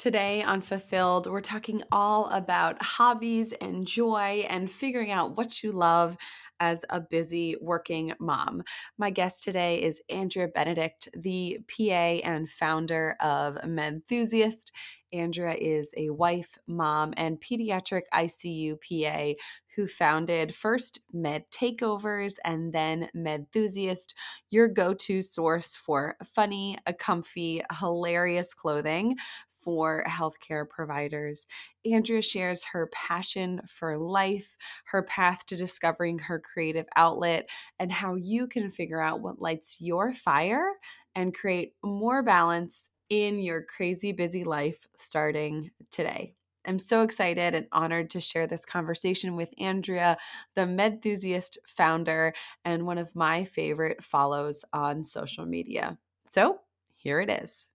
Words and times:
Today 0.00 0.42
on 0.42 0.62
Fulfilled, 0.62 1.26
we're 1.30 1.42
talking 1.42 1.82
all 1.92 2.30
about 2.30 2.82
hobbies 2.82 3.52
and 3.60 3.86
joy 3.86 4.46
and 4.48 4.70
figuring 4.70 5.10
out 5.10 5.36
what 5.36 5.62
you 5.62 5.72
love 5.72 6.16
as 6.58 6.86
a 6.88 7.00
busy 7.00 7.54
working 7.60 8.14
mom. 8.18 8.62
My 8.96 9.10
guest 9.10 9.44
today 9.44 9.82
is 9.82 10.00
Andrea 10.08 10.48
Benedict, 10.48 11.10
the 11.14 11.58
PA 11.68 11.82
and 12.24 12.48
founder 12.48 13.14
of 13.20 13.58
Medthusiast. 13.66 14.72
Andrea 15.12 15.54
is 15.54 15.92
a 15.98 16.08
wife, 16.08 16.56
mom, 16.66 17.12
and 17.18 17.38
pediatric 17.38 18.02
ICU 18.14 18.76
PA 18.80 19.34
who 19.76 19.86
founded 19.86 20.54
first 20.54 21.00
Med 21.12 21.44
Takeovers 21.50 22.34
and 22.44 22.72
then 22.72 23.08
Medthusiast, 23.14 24.14
your 24.50 24.68
go 24.68 24.94
to 24.94 25.22
source 25.22 25.74
for 25.74 26.16
funny, 26.34 26.76
comfy, 26.98 27.62
hilarious 27.78 28.52
clothing 28.52 29.16
for 29.60 30.04
healthcare 30.08 30.68
providers. 30.68 31.46
Andrea 31.84 32.22
shares 32.22 32.64
her 32.64 32.88
passion 32.92 33.60
for 33.66 33.96
life, 33.98 34.56
her 34.86 35.02
path 35.02 35.46
to 35.46 35.56
discovering 35.56 36.18
her 36.18 36.40
creative 36.40 36.86
outlet, 36.96 37.48
and 37.78 37.92
how 37.92 38.14
you 38.14 38.46
can 38.46 38.70
figure 38.70 39.00
out 39.00 39.20
what 39.20 39.40
lights 39.40 39.76
your 39.80 40.14
fire 40.14 40.72
and 41.14 41.34
create 41.34 41.74
more 41.82 42.22
balance 42.22 42.90
in 43.08 43.40
your 43.40 43.62
crazy 43.62 44.12
busy 44.12 44.44
life 44.44 44.86
starting 44.96 45.70
today. 45.90 46.34
I'm 46.66 46.78
so 46.78 47.02
excited 47.02 47.54
and 47.54 47.66
honored 47.72 48.10
to 48.10 48.20
share 48.20 48.46
this 48.46 48.64
conversation 48.64 49.34
with 49.34 49.48
Andrea, 49.58 50.18
the 50.54 50.66
Medthusiast 50.66 51.58
founder 51.66 52.34
and 52.64 52.86
one 52.86 52.98
of 52.98 53.14
my 53.14 53.44
favorite 53.44 54.04
follows 54.04 54.64
on 54.72 55.02
social 55.02 55.46
media. 55.46 55.98
So 56.28 56.60
here 56.96 57.20
it 57.20 57.30
is. 57.30 57.70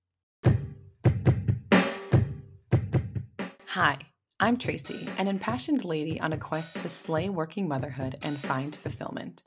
Hi, 3.76 3.98
I'm 4.40 4.56
Tracy, 4.56 5.06
an 5.18 5.28
impassioned 5.28 5.84
lady 5.84 6.18
on 6.22 6.32
a 6.32 6.38
quest 6.38 6.80
to 6.80 6.88
slay 6.88 7.28
working 7.28 7.68
motherhood 7.68 8.16
and 8.24 8.38
find 8.38 8.74
fulfillment. 8.74 9.44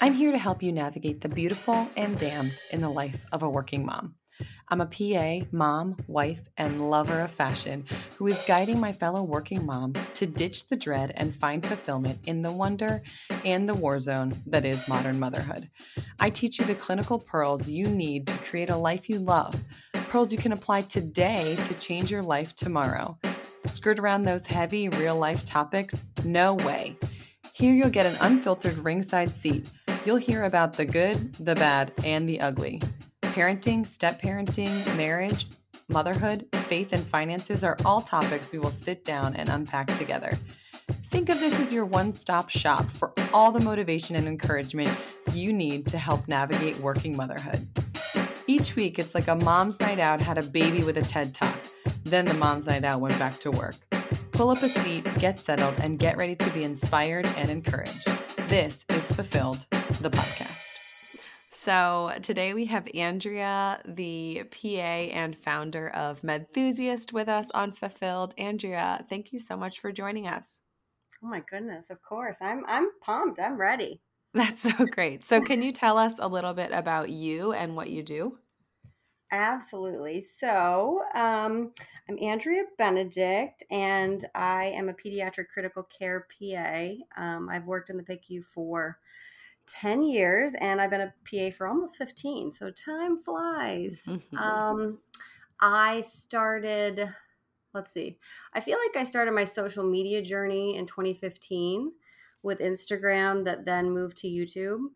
I'm 0.00 0.14
here 0.14 0.32
to 0.32 0.38
help 0.38 0.62
you 0.62 0.72
navigate 0.72 1.20
the 1.20 1.28
beautiful 1.28 1.86
and 1.94 2.16
damned 2.16 2.58
in 2.72 2.80
the 2.80 2.88
life 2.88 3.20
of 3.30 3.42
a 3.42 3.50
working 3.50 3.84
mom. 3.84 4.14
I'm 4.70 4.80
a 4.80 4.86
PA, 4.86 5.46
mom, 5.52 5.98
wife, 6.06 6.40
and 6.56 6.88
lover 6.88 7.20
of 7.20 7.30
fashion 7.30 7.84
who 8.16 8.26
is 8.28 8.42
guiding 8.48 8.80
my 8.80 8.90
fellow 8.90 9.22
working 9.22 9.66
moms 9.66 10.02
to 10.14 10.24
ditch 10.24 10.70
the 10.70 10.76
dread 10.76 11.12
and 11.16 11.36
find 11.36 11.62
fulfillment 11.62 12.20
in 12.24 12.40
the 12.40 12.52
wonder 12.52 13.02
and 13.44 13.68
the 13.68 13.74
war 13.74 14.00
zone 14.00 14.32
that 14.46 14.64
is 14.64 14.88
modern 14.88 15.20
motherhood. 15.20 15.68
I 16.18 16.30
teach 16.30 16.58
you 16.58 16.64
the 16.64 16.74
clinical 16.74 17.18
pearls 17.18 17.68
you 17.68 17.84
need 17.84 18.28
to 18.28 18.38
create 18.38 18.70
a 18.70 18.76
life 18.76 19.10
you 19.10 19.18
love, 19.18 19.62
pearls 20.08 20.32
you 20.32 20.38
can 20.38 20.52
apply 20.52 20.80
today 20.80 21.54
to 21.64 21.74
change 21.74 22.10
your 22.10 22.22
life 22.22 22.54
tomorrow. 22.54 23.18
Skirt 23.68 23.98
around 23.98 24.22
those 24.22 24.46
heavy 24.46 24.88
real 24.88 25.16
life 25.16 25.44
topics? 25.44 26.02
No 26.24 26.54
way. 26.54 26.96
Here 27.52 27.74
you'll 27.74 27.90
get 27.90 28.06
an 28.06 28.16
unfiltered 28.20 28.78
ringside 28.78 29.30
seat. 29.30 29.70
You'll 30.04 30.16
hear 30.16 30.44
about 30.44 30.72
the 30.72 30.84
good, 30.84 31.34
the 31.34 31.54
bad, 31.54 31.92
and 32.04 32.28
the 32.28 32.40
ugly. 32.40 32.80
Parenting, 33.20 33.86
step 33.86 34.20
parenting, 34.20 34.96
marriage, 34.96 35.46
motherhood, 35.88 36.46
faith, 36.52 36.92
and 36.92 37.02
finances 37.02 37.62
are 37.62 37.76
all 37.84 38.00
topics 38.00 38.52
we 38.52 38.58
will 38.58 38.70
sit 38.70 39.04
down 39.04 39.36
and 39.36 39.48
unpack 39.48 39.86
together. 39.96 40.30
Think 41.10 41.28
of 41.28 41.38
this 41.38 41.58
as 41.60 41.72
your 41.72 41.84
one 41.84 42.12
stop 42.12 42.48
shop 42.48 42.84
for 42.86 43.12
all 43.34 43.52
the 43.52 43.64
motivation 43.64 44.16
and 44.16 44.26
encouragement 44.26 44.90
you 45.32 45.52
need 45.52 45.86
to 45.86 45.98
help 45.98 46.26
navigate 46.28 46.78
working 46.78 47.16
motherhood. 47.16 47.66
Each 48.46 48.74
week, 48.76 48.98
it's 48.98 49.14
like 49.14 49.28
a 49.28 49.36
mom's 49.36 49.78
night 49.80 49.98
out 49.98 50.22
had 50.22 50.38
a 50.38 50.42
baby 50.42 50.82
with 50.84 50.96
a 50.96 51.02
TED 51.02 51.34
Talk. 51.34 51.57
Then 52.08 52.24
the 52.24 52.34
mom's 52.34 52.66
night 52.66 52.84
out 52.84 53.02
went 53.02 53.18
back 53.18 53.38
to 53.40 53.50
work. 53.50 53.74
Pull 54.32 54.48
up 54.48 54.62
a 54.62 54.68
seat, 54.68 55.06
get 55.18 55.38
settled, 55.38 55.74
and 55.82 55.98
get 55.98 56.16
ready 56.16 56.34
to 56.36 56.50
be 56.50 56.64
inspired 56.64 57.26
and 57.36 57.50
encouraged. 57.50 58.06
This 58.48 58.86
is 58.88 59.12
Fulfilled, 59.12 59.66
the 60.00 60.08
podcast. 60.08 60.68
So 61.50 62.12
today 62.22 62.54
we 62.54 62.64
have 62.64 62.88
Andrea, 62.94 63.82
the 63.84 64.44
PA 64.50 64.68
and 64.68 65.36
founder 65.36 65.90
of 65.90 66.22
Medthusiast, 66.22 67.12
with 67.12 67.28
us 67.28 67.50
on 67.50 67.72
Fulfilled. 67.72 68.32
Andrea, 68.38 69.04
thank 69.10 69.30
you 69.34 69.38
so 69.38 69.54
much 69.54 69.80
for 69.80 69.92
joining 69.92 70.26
us. 70.26 70.62
Oh 71.22 71.26
my 71.26 71.42
goodness, 71.50 71.90
of 71.90 72.00
course. 72.00 72.38
I'm 72.40 72.64
I'm 72.66 72.88
pumped. 73.02 73.38
I'm 73.38 73.58
ready. 73.58 74.00
That's 74.32 74.62
so 74.62 74.86
great. 74.86 75.24
So 75.24 75.42
can 75.42 75.60
you 75.60 75.72
tell 75.72 75.98
us 75.98 76.14
a 76.18 76.28
little 76.28 76.54
bit 76.54 76.70
about 76.72 77.10
you 77.10 77.52
and 77.52 77.76
what 77.76 77.90
you 77.90 78.02
do? 78.02 78.38
Absolutely. 79.30 80.22
So, 80.22 81.02
um, 81.14 81.72
I'm 82.08 82.18
Andrea 82.22 82.62
Benedict, 82.78 83.62
and 83.70 84.24
I 84.34 84.66
am 84.66 84.88
a 84.88 84.94
pediatric 84.94 85.48
critical 85.52 85.82
care 85.82 86.26
PA. 86.30 86.92
Um, 87.16 87.50
I've 87.50 87.66
worked 87.66 87.90
in 87.90 87.98
the 87.98 88.02
PICU 88.02 88.42
for 88.42 88.98
10 89.66 90.02
years, 90.02 90.54
and 90.54 90.80
I've 90.80 90.88
been 90.88 91.02
a 91.02 91.14
PA 91.30 91.54
for 91.54 91.66
almost 91.66 91.98
15. 91.98 92.52
So, 92.52 92.70
time 92.70 93.18
flies. 93.18 94.00
um, 94.38 94.98
I 95.60 96.00
started, 96.00 97.06
let's 97.74 97.92
see, 97.92 98.16
I 98.54 98.60
feel 98.60 98.78
like 98.78 98.96
I 98.96 99.04
started 99.04 99.32
my 99.32 99.44
social 99.44 99.84
media 99.84 100.22
journey 100.22 100.76
in 100.76 100.86
2015 100.86 101.92
with 102.42 102.60
Instagram, 102.60 103.44
that 103.44 103.66
then 103.66 103.90
moved 103.90 104.16
to 104.18 104.28
YouTube. 104.28 104.86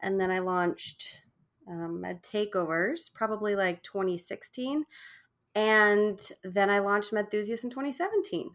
And 0.00 0.18
then 0.18 0.30
I 0.30 0.38
launched 0.38 1.20
um, 1.68 2.00
Med 2.00 2.22
Takeovers, 2.22 3.12
probably 3.12 3.54
like 3.54 3.82
2016. 3.82 4.84
And 5.54 6.20
then 6.42 6.70
I 6.70 6.80
launched 6.80 7.12
Medthusiast 7.12 7.64
in 7.64 7.70
2017. 7.70 8.50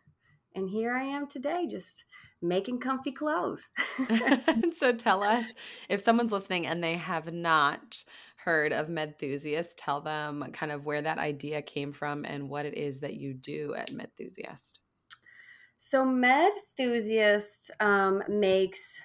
And 0.55 0.69
here 0.69 0.95
I 0.95 1.03
am 1.03 1.27
today, 1.27 1.67
just 1.69 2.03
making 2.41 2.79
comfy 2.79 3.11
clothes. 3.11 3.69
so 4.71 4.91
tell 4.91 5.23
us 5.23 5.45
if 5.87 6.01
someone's 6.01 6.31
listening 6.31 6.67
and 6.67 6.83
they 6.83 6.95
have 6.95 7.31
not 7.33 8.03
heard 8.37 8.73
of 8.73 8.87
Medthusiast, 8.87 9.77
tell 9.77 10.01
them 10.01 10.45
kind 10.53 10.71
of 10.71 10.85
where 10.85 11.01
that 11.01 11.17
idea 11.17 11.61
came 11.61 11.91
from 11.91 12.25
and 12.25 12.49
what 12.49 12.65
it 12.65 12.75
is 12.75 13.01
that 13.01 13.15
you 13.15 13.33
do 13.33 13.73
at 13.75 13.91
Medthusiast. 13.91 14.79
So 15.77 16.05
Medthusiast 16.05 17.71
um, 17.79 18.23
makes 18.27 19.01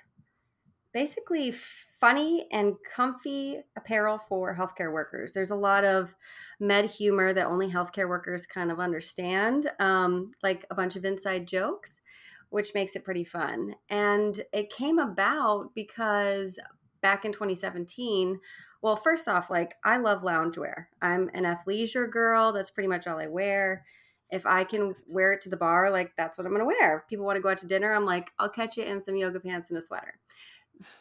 basically 0.94 1.52
funny 2.00 2.46
and 2.52 2.76
comfy 2.88 3.58
apparel 3.76 4.20
for 4.28 4.56
healthcare 4.56 4.92
workers. 4.92 5.34
There's 5.34 5.50
a 5.50 5.56
lot 5.56 5.84
of 5.84 6.14
med 6.60 6.86
humor 6.86 7.34
that 7.34 7.48
only 7.48 7.68
healthcare 7.68 8.08
workers 8.08 8.46
kind 8.46 8.70
of 8.70 8.78
understand, 8.78 9.70
um, 9.80 10.30
like 10.42 10.64
a 10.70 10.74
bunch 10.74 10.94
of 10.94 11.04
inside 11.04 11.48
jokes, 11.48 12.00
which 12.48 12.74
makes 12.74 12.94
it 12.94 13.04
pretty 13.04 13.24
fun. 13.24 13.74
And 13.90 14.40
it 14.52 14.70
came 14.70 15.00
about 15.00 15.74
because 15.74 16.58
back 17.02 17.24
in 17.24 17.32
2017, 17.32 18.38
well, 18.80 18.96
first 18.96 19.26
off, 19.26 19.50
like 19.50 19.74
I 19.84 19.96
love 19.96 20.22
loungewear. 20.22 20.86
I'm 21.02 21.28
an 21.34 21.44
athleisure 21.44 22.08
girl. 22.08 22.52
That's 22.52 22.70
pretty 22.70 22.88
much 22.88 23.06
all 23.06 23.18
I 23.18 23.26
wear. 23.26 23.84
If 24.30 24.46
I 24.46 24.62
can 24.64 24.94
wear 25.08 25.32
it 25.32 25.40
to 25.42 25.48
the 25.48 25.56
bar, 25.56 25.90
like 25.90 26.12
that's 26.16 26.38
what 26.38 26.46
I'm 26.46 26.56
to 26.56 26.64
wear. 26.64 26.98
If 26.98 27.08
people 27.08 27.26
want 27.26 27.36
to 27.36 27.42
go 27.42 27.50
out 27.50 27.58
to 27.58 27.66
dinner, 27.66 27.92
I'm 27.92 28.06
like, 28.06 28.30
I'll 28.38 28.48
catch 28.48 28.76
you 28.76 28.84
in 28.84 29.00
some 29.00 29.16
yoga 29.16 29.40
pants 29.40 29.70
and 29.70 29.78
a 29.78 29.82
sweater 29.82 30.14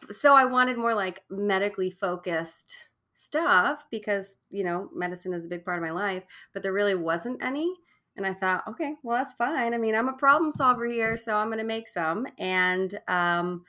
so 0.10 0.36
I 0.36 0.46
wanted 0.46 0.78
more 0.78 0.94
like 0.94 1.24
medically 1.30 1.90
focused 1.90 2.76
stuff 3.14 3.86
because, 3.90 4.36
you 4.52 4.64
know, 4.64 4.90
medicine 4.94 5.34
is 5.34 5.46
a 5.46 5.50
big 5.50 5.66
part 5.66 5.78
of 5.78 5.84
my 5.84 5.92
life, 5.92 6.24
but 6.54 6.62
there 6.62 6.74
really 6.74 6.96
wasn't 6.96 7.44
any. 7.44 7.74
And 8.16 8.26
I 8.26 8.34
thought, 8.34 8.64
okay, 8.68 8.96
well, 9.02 9.18
that's 9.18 9.34
fine. 9.34 9.74
I 9.74 9.78
mean, 9.78 9.96
I'm 9.96 10.10
a 10.10 10.14
problem 10.14 10.52
solver 10.52 10.86
here, 10.86 11.18
so 11.18 11.36
I'm 11.36 11.48
going 11.48 11.58
to 11.58 11.64
make 11.64 11.88
some 11.88 12.28
and 12.38 13.00
um, 13.08 13.64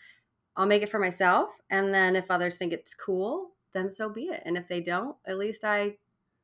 I'll 0.57 0.67
make 0.67 0.83
it 0.83 0.91
for 0.91 0.99
myself. 0.99 1.51
And 1.71 1.95
then 1.95 2.15
if 2.15 2.31
others 2.31 2.57
think 2.57 2.73
it's 2.73 2.95
cool, 2.95 3.53
then 3.73 3.91
so 3.91 4.11
be 4.11 4.25
it. 4.25 4.43
And 4.45 4.57
if 4.57 4.69
they 4.69 4.81
don't, 4.81 5.17
at 5.27 5.39
least 5.39 5.65
I 5.65 5.97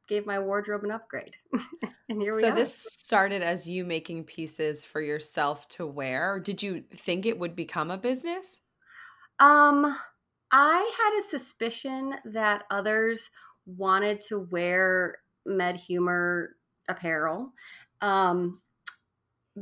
gave 0.08 0.26
my 0.26 0.38
wardrobe 0.38 0.84
an 0.84 0.90
upgrade. 0.90 1.36
and 2.08 2.20
here 2.20 2.34
we 2.34 2.40
so 2.40 2.48
are. 2.48 2.50
So 2.50 2.56
this 2.56 2.74
started 2.74 3.42
as 3.42 3.68
you 3.68 3.84
making 3.84 4.24
pieces 4.24 4.84
for 4.84 5.00
yourself 5.00 5.68
to 5.70 5.86
wear. 5.86 6.40
Did 6.40 6.62
you 6.62 6.82
think 6.94 7.26
it 7.26 7.38
would 7.38 7.54
become 7.54 7.90
a 7.90 7.98
business? 7.98 8.60
Um, 9.40 9.96
I 10.52 10.92
had 10.98 11.18
a 11.20 11.22
suspicion 11.28 12.16
that 12.24 12.64
others 12.70 13.30
wanted 13.66 14.20
to 14.22 14.38
wear 14.38 15.18
med 15.46 15.76
humor 15.76 16.56
apparel. 16.88 17.52
Um, 18.00 18.62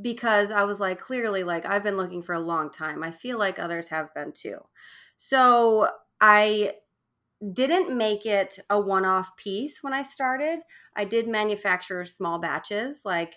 because 0.01 0.51
I 0.51 0.65
was 0.65 0.81
like, 0.81 1.01
clearly, 1.01 1.45
like, 1.45 1.65
I've 1.67 1.83
been 1.83 1.97
looking 1.97 2.23
for 2.23 2.35
a 2.35 2.41
long 2.41 2.71
time. 2.71 3.03
I 3.03 3.11
feel 3.11 3.39
like 3.39 3.59
others 3.59 3.89
have 3.89 4.13
been 4.15 4.33
too. 4.33 4.59
So 5.17 5.89
I 6.21 6.75
didn't 7.53 7.97
make 7.97 8.27
it 8.27 8.59
a 8.71 8.81
one 8.81 9.05
off 9.05 9.37
piece 9.37 9.83
when 9.83 9.95
I 9.95 10.03
started. 10.03 10.61
I 10.97 11.05
did 11.05 11.29
manufacture 11.29 12.05
small 12.05 12.39
batches, 12.41 13.03
like 13.05 13.37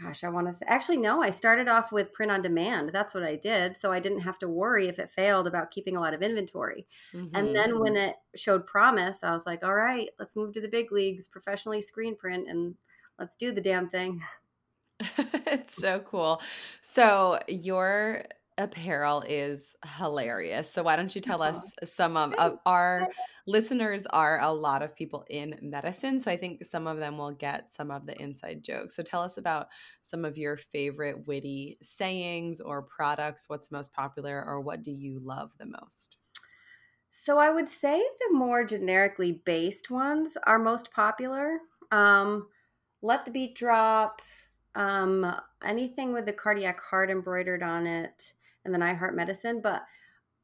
gosh, 0.00 0.24
I 0.24 0.28
want 0.28 0.46
to 0.48 0.52
say, 0.52 0.66
actually, 0.68 0.96
no, 0.96 1.22
I 1.22 1.30
started 1.30 1.68
off 1.68 1.92
with 1.92 2.12
print 2.12 2.32
on 2.32 2.42
demand. 2.42 2.90
That's 2.92 3.14
what 3.14 3.22
I 3.22 3.36
did. 3.36 3.76
So 3.76 3.92
I 3.92 4.00
didn't 4.00 4.20
have 4.20 4.38
to 4.40 4.48
worry 4.48 4.88
if 4.88 4.98
it 4.98 5.10
failed 5.10 5.46
about 5.46 5.70
keeping 5.70 5.96
a 5.96 6.00
lot 6.00 6.14
of 6.14 6.22
inventory. 6.22 6.86
Mm-hmm. 7.12 7.36
And 7.36 7.54
then 7.54 7.78
when 7.78 7.96
it 7.96 8.16
showed 8.34 8.66
promise, 8.66 9.22
I 9.22 9.32
was 9.32 9.46
like, 9.46 9.62
all 9.62 9.74
right, 9.74 10.08
let's 10.18 10.36
move 10.36 10.52
to 10.54 10.60
the 10.60 10.68
big 10.68 10.90
leagues, 10.90 11.28
professionally 11.28 11.80
screen 11.80 12.16
print 12.16 12.48
and 12.48 12.74
let's 13.18 13.36
do 13.36 13.52
the 13.52 13.60
damn 13.60 13.88
thing. 13.88 14.22
it's 15.18 15.76
so 15.76 16.00
cool. 16.00 16.40
So 16.82 17.40
your 17.48 18.24
apparel 18.56 19.22
is 19.26 19.74
hilarious. 19.98 20.70
So 20.70 20.82
why 20.82 20.96
don't 20.96 21.14
you 21.14 21.20
tell 21.20 21.42
us 21.42 21.72
some 21.84 22.16
of, 22.16 22.32
of 22.34 22.58
our 22.64 23.08
listeners 23.46 24.06
are 24.06 24.40
a 24.40 24.52
lot 24.52 24.82
of 24.82 24.94
people 24.94 25.24
in 25.28 25.56
medicine. 25.60 26.18
So 26.18 26.30
I 26.30 26.36
think 26.36 26.64
some 26.64 26.86
of 26.86 26.98
them 26.98 27.18
will 27.18 27.32
get 27.32 27.70
some 27.70 27.90
of 27.90 28.06
the 28.06 28.20
inside 28.20 28.62
jokes. 28.62 28.94
So 28.96 29.02
tell 29.02 29.22
us 29.22 29.38
about 29.38 29.68
some 30.02 30.24
of 30.24 30.38
your 30.38 30.56
favorite 30.56 31.26
witty 31.26 31.78
sayings 31.82 32.60
or 32.60 32.82
products. 32.82 33.48
What's 33.48 33.72
most 33.72 33.92
popular 33.92 34.44
or 34.46 34.60
what 34.60 34.82
do 34.82 34.92
you 34.92 35.20
love 35.20 35.50
the 35.58 35.66
most? 35.66 36.18
So 37.10 37.38
I 37.38 37.50
would 37.50 37.68
say 37.68 37.98
the 37.98 38.36
more 38.36 38.64
generically 38.64 39.32
based 39.32 39.90
ones 39.90 40.36
are 40.44 40.58
most 40.58 40.92
popular. 40.92 41.58
Um, 41.90 42.48
Let 43.02 43.24
the 43.24 43.30
beat 43.30 43.54
drop, 43.54 44.22
um, 44.74 45.36
anything 45.62 46.12
with 46.12 46.24
the 46.24 46.32
cardiac 46.32 46.80
heart 46.80 47.10
embroidered 47.10 47.62
on 47.62 47.86
it, 47.86 48.32
and 48.64 48.72
then 48.72 48.82
I 48.82 48.94
Heart 48.94 49.14
Medicine. 49.16 49.60
But 49.62 49.82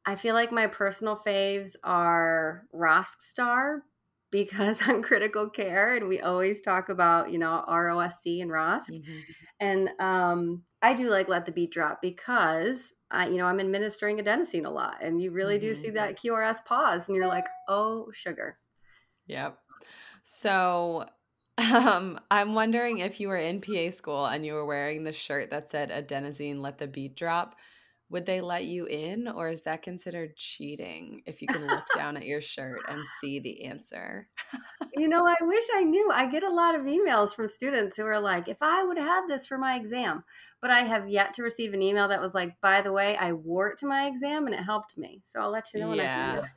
I 0.05 0.15
feel 0.15 0.35
like 0.35 0.51
my 0.51 0.67
personal 0.67 1.15
faves 1.15 1.75
are 1.83 2.65
ROSC 2.73 3.21
Star 3.21 3.83
because 4.31 4.79
I'm 4.87 5.03
critical 5.03 5.49
care 5.49 5.95
and 5.95 6.07
we 6.07 6.21
always 6.21 6.61
talk 6.61 6.89
about, 6.89 7.31
you 7.31 7.37
know, 7.37 7.63
ROSC 7.67 8.41
and 8.41 8.49
ROSC. 8.49 8.89
Mm-hmm. 8.91 9.19
And 9.59 9.89
um, 9.99 10.63
I 10.81 10.93
do 10.93 11.09
like 11.09 11.29
Let 11.29 11.45
the 11.45 11.51
Beat 11.51 11.71
Drop 11.71 12.01
because 12.01 12.93
I, 13.11 13.27
you 13.27 13.37
know, 13.37 13.45
I'm 13.45 13.59
administering 13.59 14.17
adenosine 14.17 14.65
a 14.65 14.69
lot 14.69 14.97
and 15.01 15.21
you 15.21 15.31
really 15.31 15.57
mm-hmm. 15.57 15.67
do 15.67 15.75
see 15.75 15.89
that 15.91 16.17
QRS 16.17 16.65
pause 16.65 17.07
and 17.07 17.15
you're 17.15 17.27
like, 17.27 17.47
oh, 17.67 18.09
sugar. 18.13 18.57
Yep. 19.27 19.57
So 20.23 21.05
um, 21.57 22.19
I'm 22.31 22.55
wondering 22.55 22.99
if 22.99 23.19
you 23.19 23.27
were 23.27 23.37
in 23.37 23.61
PA 23.61 23.89
school 23.89 24.25
and 24.25 24.45
you 24.45 24.53
were 24.53 24.65
wearing 24.65 25.03
the 25.03 25.13
shirt 25.13 25.51
that 25.51 25.69
said 25.69 25.91
adenosine, 25.91 26.61
let 26.61 26.77
the 26.77 26.87
beat 26.87 27.15
drop 27.15 27.57
would 28.11 28.25
they 28.25 28.41
let 28.41 28.65
you 28.65 28.85
in 28.85 29.27
or 29.27 29.49
is 29.49 29.61
that 29.61 29.81
considered 29.81 30.35
cheating 30.35 31.21
if 31.25 31.41
you 31.41 31.47
can 31.47 31.65
look 31.65 31.85
down 31.95 32.17
at 32.17 32.25
your 32.25 32.41
shirt 32.41 32.81
and 32.89 33.01
see 33.19 33.39
the 33.39 33.63
answer? 33.63 34.27
You 34.95 35.07
know 35.07 35.25
i 35.25 35.35
wish 35.41 35.63
i 35.73 35.83
knew. 35.83 36.11
I 36.13 36.27
get 36.27 36.43
a 36.43 36.49
lot 36.49 36.75
of 36.75 36.81
emails 36.81 37.33
from 37.33 37.47
students 37.47 37.95
who 37.95 38.03
are 38.03 38.19
like 38.19 38.47
if 38.49 38.57
i 38.61 38.83
would 38.83 38.97
have 38.97 39.07
had 39.07 39.23
this 39.27 39.47
for 39.47 39.57
my 39.57 39.75
exam 39.75 40.23
but 40.61 40.69
i 40.69 40.81
have 40.81 41.09
yet 41.09 41.33
to 41.33 41.43
receive 41.43 41.73
an 41.73 41.81
email 41.81 42.09
that 42.09 42.21
was 42.21 42.33
like 42.33 42.59
by 42.61 42.81
the 42.81 42.91
way 42.91 43.15
i 43.17 43.31
wore 43.31 43.69
it 43.69 43.77
to 43.79 43.87
my 43.87 44.07
exam 44.07 44.45
and 44.45 44.53
it 44.53 44.63
helped 44.63 44.97
me. 44.97 45.21
So 45.25 45.39
i'll 45.39 45.51
let 45.51 45.73
you 45.73 45.79
know 45.79 45.89
when 45.89 45.97
yeah. 45.97 46.33
i 46.37 46.39
can 46.41 46.49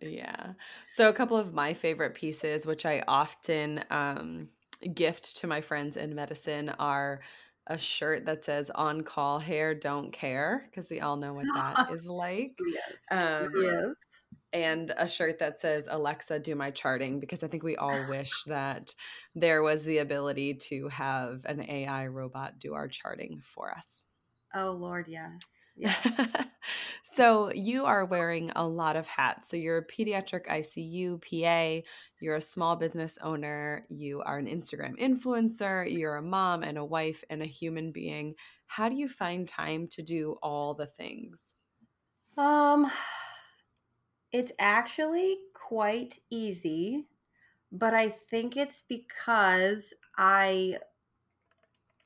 yeah. 0.00 0.54
So 0.88 1.08
a 1.08 1.12
couple 1.12 1.36
of 1.36 1.54
my 1.54 1.72
favorite 1.72 2.14
pieces 2.14 2.66
which 2.66 2.84
i 2.84 3.02
often 3.08 3.84
um, 3.90 4.48
gift 4.94 5.36
to 5.38 5.46
my 5.46 5.60
friends 5.60 5.96
in 5.96 6.14
medicine 6.14 6.68
are 6.78 7.20
a 7.68 7.78
shirt 7.78 8.24
that 8.26 8.42
says 8.42 8.70
on 8.74 9.02
call 9.02 9.38
hair 9.38 9.74
don't 9.74 10.12
care 10.12 10.66
because 10.70 10.90
we 10.90 11.00
all 11.00 11.16
know 11.16 11.34
what 11.34 11.46
that 11.54 11.90
is 11.92 12.06
like 12.06 12.52
yes 12.66 12.98
um, 13.10 13.50
yes 13.62 13.94
and 14.54 14.94
a 14.96 15.06
shirt 15.06 15.38
that 15.38 15.60
says 15.60 15.86
alexa 15.90 16.38
do 16.38 16.54
my 16.54 16.70
charting 16.70 17.20
because 17.20 17.42
i 17.42 17.46
think 17.48 17.62
we 17.62 17.76
all 17.76 18.08
wish 18.08 18.32
that 18.46 18.94
there 19.34 19.62
was 19.62 19.84
the 19.84 19.98
ability 19.98 20.54
to 20.54 20.88
have 20.88 21.40
an 21.44 21.68
ai 21.68 22.06
robot 22.06 22.58
do 22.58 22.74
our 22.74 22.88
charting 22.88 23.40
for 23.44 23.70
us. 23.70 24.04
Oh 24.54 24.72
lord 24.72 25.06
yes 25.06 25.38
Yes. 25.78 26.08
so 27.04 27.52
you 27.52 27.84
are 27.84 28.04
wearing 28.04 28.50
a 28.56 28.66
lot 28.66 28.96
of 28.96 29.06
hats. 29.06 29.48
So 29.48 29.56
you're 29.56 29.78
a 29.78 29.86
pediatric 29.86 30.48
ICU 30.48 31.18
PA, 31.18 31.84
you're 32.20 32.34
a 32.34 32.40
small 32.40 32.74
business 32.74 33.16
owner, 33.18 33.86
you 33.88 34.20
are 34.22 34.38
an 34.38 34.46
Instagram 34.46 34.98
influencer, 34.98 35.90
you're 35.90 36.16
a 36.16 36.22
mom 36.22 36.64
and 36.64 36.78
a 36.78 36.84
wife 36.84 37.22
and 37.30 37.42
a 37.42 37.46
human 37.46 37.92
being. 37.92 38.34
How 38.66 38.88
do 38.88 38.96
you 38.96 39.08
find 39.08 39.46
time 39.46 39.86
to 39.88 40.02
do 40.02 40.32
all 40.42 40.74
the 40.74 40.86
things? 40.86 41.54
Um 42.36 42.90
it's 44.32 44.52
actually 44.58 45.38
quite 45.54 46.18
easy, 46.30 47.06
but 47.72 47.94
I 47.94 48.10
think 48.10 48.56
it's 48.56 48.82
because 48.82 49.94
I 50.16 50.78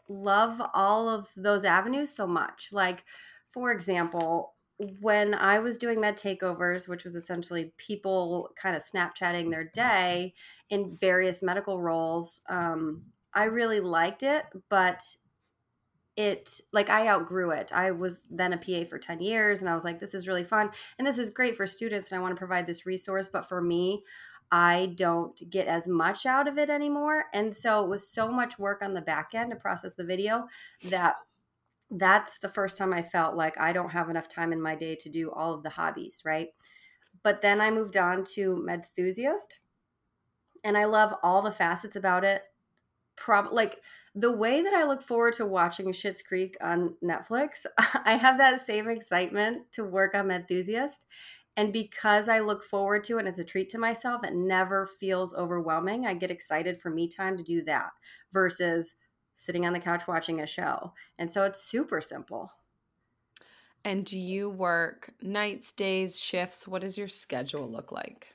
love 0.09 0.61
all 0.75 1.09
of 1.09 1.29
those 1.37 1.65
avenues 1.65 2.11
so 2.15 2.27
much. 2.27 2.73
Like 2.73 3.05
for 3.53 3.71
example, 3.71 4.55
when 5.01 5.35
I 5.35 5.59
was 5.59 5.79
doing 5.79 6.01
med 6.01 6.17
takeovers, 6.17 6.89
which 6.89 7.05
was 7.05 7.15
essentially 7.15 7.73
people 7.77 8.51
kind 8.57 8.75
of 8.75 8.83
Snapchatting 8.83 9.51
their 9.51 9.65
day 9.65 10.35
in 10.71 10.97
various 11.01 11.43
medical 11.43 11.81
roles, 11.81 12.41
um, 12.49 13.03
I 13.35 13.45
really 13.45 13.81
liked 13.81 14.23
it, 14.23 14.45
but 14.69 15.03
it 16.17 16.61
like 16.73 16.91
I 16.91 17.09
outgrew 17.09 17.51
it. 17.51 17.73
I 17.73 17.91
was 17.91 18.21
then 18.31 18.53
a 18.53 18.59
PA 18.59 18.85
for 18.89 18.99
10 18.99 19.21
years 19.21 19.61
and 19.61 19.71
I 19.71 19.75
was 19.75 19.85
like, 19.85 19.99
this 19.99 20.15
is 20.15 20.29
really 20.29 20.45
fun 20.45 20.71
and 20.99 21.07
this 21.07 21.19
is 21.19 21.31
great 21.31 21.57
for 21.57 21.67
students 21.67 22.11
and 22.11 22.19
I 22.19 22.23
want 22.23 22.35
to 22.35 22.39
provide 22.39 22.67
this 22.67 22.85
resource. 22.85 23.31
But 23.33 23.49
for 23.49 23.63
me, 23.63 24.03
I 24.51 24.93
don't 24.97 25.49
get 25.49 25.67
as 25.67 25.89
much 25.89 26.27
out 26.27 26.47
of 26.47 26.59
it 26.59 26.69
anymore. 26.69 27.25
And 27.33 27.57
so 27.57 27.83
it 27.83 27.89
was 27.89 28.07
so 28.07 28.31
much 28.31 28.59
work 28.59 28.83
on 28.83 28.93
the 28.93 29.01
back 29.01 29.35
end 29.35 29.51
to 29.51 29.57
process 29.57 29.95
the 29.95 30.05
video 30.05 30.47
that 30.91 31.15
that's 31.93 32.39
the 32.39 32.49
first 32.49 32.77
time 32.77 32.93
I 32.93 33.03
felt 33.03 33.37
like 33.37 33.59
I 33.61 33.73
don't 33.73 33.91
have 33.91 34.09
enough 34.09 34.29
time 34.29 34.53
in 34.53 34.61
my 34.61 34.75
day 34.75 34.97
to 34.97 35.11
do 35.11 35.31
all 35.31 35.53
of 35.53 35.63
the 35.63 35.71
hobbies, 35.71 36.23
right? 36.25 36.49
But 37.23 37.43
then 37.43 37.61
I 37.61 37.71
moved 37.71 37.97
on 37.97 38.25
to 38.35 38.57
Medthusiast 38.57 39.59
and 40.65 40.77
I 40.79 40.85
love 40.85 41.15
all 41.23 41.43
the 41.43 41.53
facets 41.53 41.97
about 41.97 42.25
it. 42.25 42.43
Prob 43.17 43.53
like 43.53 43.83
the 44.15 44.33
way 44.33 44.63
that 44.63 44.73
I 44.73 44.85
look 44.85 45.03
forward 45.03 45.35
to 45.35 45.47
watching 45.47 45.93
Schitt's 45.93 46.23
Creek 46.23 46.57
on 46.63 46.97
Netflix, 47.05 47.67
I 47.79 48.13
have 48.13 48.39
that 48.39 48.65
same 48.65 48.89
excitement 48.89 49.71
to 49.73 49.85
work 49.85 50.15
on 50.15 50.29
Medthusiast. 50.29 51.05
And 51.55 51.73
because 51.73 52.31
I 52.31 52.41
look 52.41 52.65
forward 52.65 53.05
to 53.05 53.19
it 53.19 53.27
as 53.27 53.39
a 53.39 53.45
treat 53.45 53.69
to 53.71 53.79
myself, 53.79 54.25
it 54.25 54.35
never 54.35 54.87
feels 54.87 55.35
overwhelming. 55.35 56.07
I 56.07 56.15
get 56.15 56.31
excited 56.31 56.81
for 56.81 56.89
me 56.89 57.09
time 57.09 57.37
to 57.37 57.45
do 57.45 57.63
that 57.65 57.91
versus 58.33 58.95
sitting 59.43 59.67
on 59.67 59.73
the 59.73 59.81
couch 59.81 60.07
watching 60.07 60.41
a 60.41 60.47
show. 60.47 60.93
And 61.19 61.31
so 61.31 61.43
it's 61.45 61.63
super 61.63 62.01
simple. 62.01 62.51
And 63.85 64.05
do 64.05 64.19
you 64.19 64.49
work 64.49 65.11
nights, 65.21 65.73
days, 65.73 66.19
shifts? 66.19 66.69
What 66.69 66.83
does 66.83 66.97
your 66.97 67.09
schedule 67.09 67.69
look 67.69 67.91
like? 67.91 68.29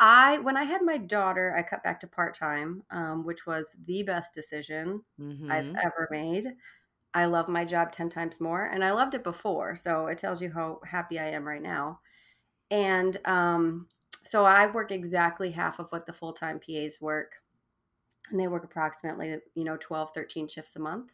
I 0.00 0.38
when 0.38 0.56
I 0.56 0.64
had 0.64 0.82
my 0.82 0.98
daughter, 0.98 1.54
I 1.56 1.62
cut 1.62 1.84
back 1.84 2.00
to 2.00 2.08
part 2.08 2.36
time, 2.36 2.82
um, 2.90 3.24
which 3.24 3.46
was 3.46 3.70
the 3.86 4.02
best 4.02 4.34
decision 4.34 5.04
mm-hmm. 5.20 5.52
I've 5.52 5.68
ever 5.76 6.08
made. 6.10 6.46
I 7.14 7.26
love 7.26 7.48
my 7.48 7.64
job 7.64 7.92
ten 7.92 8.08
times 8.08 8.40
more, 8.40 8.66
and 8.66 8.82
I 8.82 8.90
loved 8.90 9.14
it 9.14 9.22
before, 9.22 9.76
so 9.76 10.08
it 10.08 10.18
tells 10.18 10.42
you 10.42 10.50
how 10.50 10.80
happy 10.84 11.20
I 11.20 11.30
am 11.30 11.46
right 11.46 11.62
now. 11.62 12.00
And 12.72 13.16
um, 13.24 13.86
so 14.24 14.44
I 14.44 14.66
work 14.66 14.90
exactly 14.90 15.52
half 15.52 15.78
of 15.78 15.90
what 15.90 16.06
the 16.06 16.12
full 16.12 16.32
time 16.32 16.58
PAs 16.58 17.00
work 17.00 17.34
and 18.30 18.40
they 18.40 18.48
work 18.48 18.64
approximately 18.64 19.36
you 19.54 19.64
know 19.64 19.76
12 19.76 20.10
13 20.14 20.48
shifts 20.48 20.76
a 20.76 20.80
month. 20.80 21.10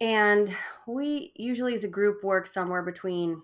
And 0.00 0.54
we 0.86 1.32
usually 1.36 1.74
as 1.74 1.84
a 1.84 1.88
group 1.88 2.24
work 2.24 2.46
somewhere 2.46 2.82
between 2.82 3.42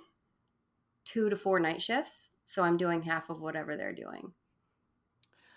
two 1.04 1.28
to 1.28 1.36
four 1.36 1.60
night 1.60 1.82
shifts. 1.82 2.30
So 2.44 2.62
i'm 2.62 2.76
doing 2.76 3.02
half 3.02 3.30
of 3.30 3.40
whatever 3.40 3.76
they're 3.76 3.94
doing. 3.94 4.32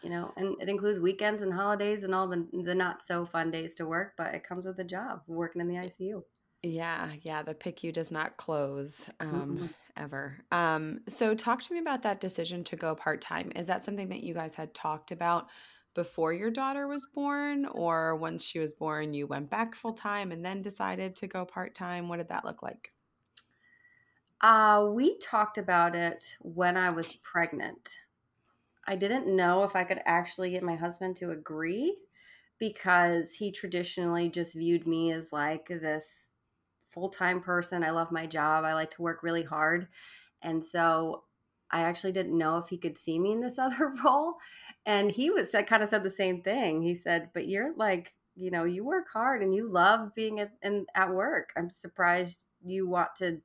You 0.03 0.09
know 0.09 0.33
and 0.37 0.55
it 0.61 0.69
includes 0.69 0.99
weekends 0.99 1.41
and 1.41 1.53
holidays 1.53 2.03
and 2.03 2.15
all 2.15 2.27
the, 2.27 2.47
the 2.63 2.75
not 2.75 3.01
so 3.01 3.25
fun 3.25 3.51
days 3.51 3.75
to 3.75 3.85
work 3.85 4.13
but 4.17 4.33
it 4.33 4.47
comes 4.47 4.65
with 4.65 4.77
the 4.77 4.83
job 4.85 5.23
working 5.27 5.61
in 5.61 5.67
the 5.67 5.75
icu 5.75 6.23
yeah 6.63 7.11
yeah 7.21 7.43
the 7.43 7.53
picu 7.53 7.91
does 7.91 8.09
not 8.09 8.37
close 8.37 9.09
um, 9.19 9.57
mm-hmm. 9.57 9.65
ever. 9.97 10.33
Um, 10.51 11.01
so 11.07 11.35
talk 11.35 11.61
to 11.61 11.73
me 11.73 11.79
about 11.79 12.01
that 12.03 12.19
decision 12.19 12.63
to 12.65 12.75
go 12.75 12.95
part-time. 12.95 13.51
Is 13.55 13.67
that 13.67 13.83
something 13.83 14.09
that 14.09 14.23
you 14.23 14.33
guys 14.33 14.55
had 14.55 14.73
talked 14.73 15.11
about 15.11 15.47
before 15.93 16.33
your 16.33 16.51
daughter 16.51 16.87
was 16.87 17.07
born 17.13 17.65
or 17.65 18.15
once 18.15 18.43
she 18.43 18.59
was 18.59 18.73
born 18.73 19.13
you 19.13 19.27
went 19.27 19.49
back 19.49 19.75
full 19.75 19.93
time 19.93 20.31
and 20.31 20.45
then 20.45 20.61
decided 20.61 21.15
to 21.15 21.27
go 21.27 21.45
part 21.45 21.73
time 21.73 22.07
what 22.07 22.17
did 22.17 22.27
that 22.27 22.45
look 22.45 22.61
like? 22.61 22.91
Uh, 24.41 24.87
we 24.93 25.17
talked 25.17 25.57
about 25.57 25.95
it 25.95 26.37
when 26.41 26.77
i 26.77 26.89
was 26.89 27.13
pregnant. 27.13 27.99
I 28.87 28.95
didn't 28.95 29.35
know 29.35 29.63
if 29.63 29.75
i 29.75 29.83
could 29.83 29.99
actually 30.05 30.51
get 30.51 30.63
my 30.63 30.75
husband 30.75 31.15
to 31.17 31.31
agree 31.31 31.97
because 32.59 33.33
he 33.33 33.51
traditionally 33.51 34.29
just 34.29 34.53
viewed 34.53 34.85
me 34.85 35.11
as 35.11 35.31
like 35.31 35.67
this 35.67 36.29
full-time 36.89 37.41
person. 37.41 37.83
I 37.83 37.91
love 37.91 38.11
my 38.11 38.25
job. 38.25 38.65
I 38.65 38.73
like 38.73 38.91
to 38.91 39.01
work 39.01 39.23
really 39.23 39.43
hard. 39.43 39.87
And 40.41 40.63
so 40.63 41.23
i 41.71 41.81
actually 41.81 42.11
didn't 42.11 42.37
know 42.37 42.57
if 42.57 42.67
he 42.67 42.77
could 42.77 42.97
see 42.97 43.19
me 43.19 43.31
in 43.31 43.41
this 43.41 43.59
other 43.65 43.93
role 44.03 44.35
and 44.85 45.11
he 45.11 45.29
was 45.29 45.51
said 45.51 45.67
kind 45.67 45.83
of 45.83 45.89
said 45.89 46.03
the 46.03 46.09
same 46.09 46.41
thing. 46.41 46.81
He 46.81 46.95
said 46.95 47.29
but 47.33 47.47
you're 47.47 47.73
like 47.75 48.13
you 48.35 48.51
know 48.51 48.63
you 48.63 48.83
work 48.83 49.07
hard 49.11 49.41
and 49.41 49.53
you 49.53 49.67
love 49.67 50.13
being 50.15 50.39
at, 50.39 50.51
at 50.95 51.13
work. 51.13 51.51
I'm 51.57 51.69
surprised 51.69 52.45
you 52.63 52.87
want 52.87 53.15
to 53.17 53.41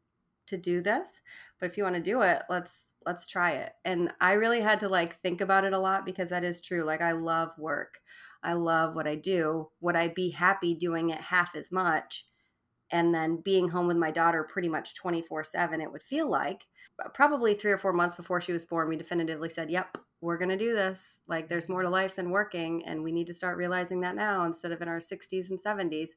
to 0.46 0.58
do 0.58 0.82
this 0.82 1.20
but 1.58 1.70
if 1.70 1.78
you 1.78 1.82
want 1.82 1.94
to 1.96 2.02
do 2.02 2.20
it 2.20 2.42
let's 2.50 2.84
let's 3.06 3.26
try 3.26 3.52
it. 3.52 3.72
And 3.84 4.12
i 4.20 4.32
really 4.32 4.60
had 4.60 4.80
to 4.80 4.88
like 4.88 5.20
think 5.20 5.40
about 5.40 5.64
it 5.64 5.72
a 5.72 5.78
lot 5.78 6.04
because 6.04 6.30
that 6.30 6.44
is 6.44 6.60
true. 6.60 6.84
Like 6.84 7.00
i 7.00 7.12
love 7.12 7.52
work. 7.58 7.98
I 8.42 8.52
love 8.52 8.94
what 8.94 9.06
I 9.06 9.14
do. 9.14 9.70
Would 9.80 9.96
I 9.96 10.08
be 10.08 10.30
happy 10.30 10.74
doing 10.74 11.10
it 11.10 11.20
half 11.20 11.56
as 11.56 11.72
much? 11.72 12.26
And 12.90 13.14
then 13.14 13.36
being 13.36 13.68
home 13.68 13.86
with 13.86 13.96
my 13.96 14.10
daughter 14.10 14.44
pretty 14.44 14.68
much 14.68 14.94
24 14.94 15.44
7, 15.44 15.80
it 15.80 15.90
would 15.90 16.02
feel 16.02 16.28
like. 16.28 16.66
Probably 17.12 17.54
three 17.54 17.72
or 17.72 17.78
four 17.78 17.92
months 17.92 18.14
before 18.14 18.40
she 18.40 18.52
was 18.52 18.64
born, 18.64 18.88
we 18.88 18.96
definitively 18.96 19.48
said, 19.48 19.70
Yep, 19.70 19.98
we're 20.20 20.38
going 20.38 20.50
to 20.50 20.56
do 20.56 20.74
this. 20.74 21.18
Like, 21.26 21.48
there's 21.48 21.68
more 21.68 21.82
to 21.82 21.88
life 21.88 22.14
than 22.14 22.30
working. 22.30 22.84
And 22.86 23.02
we 23.02 23.12
need 23.12 23.26
to 23.26 23.34
start 23.34 23.56
realizing 23.56 24.00
that 24.02 24.14
now 24.14 24.44
instead 24.44 24.72
of 24.72 24.80
in 24.80 24.88
our 24.88 25.00
60s 25.00 25.50
and 25.50 25.58
70s. 25.62 26.10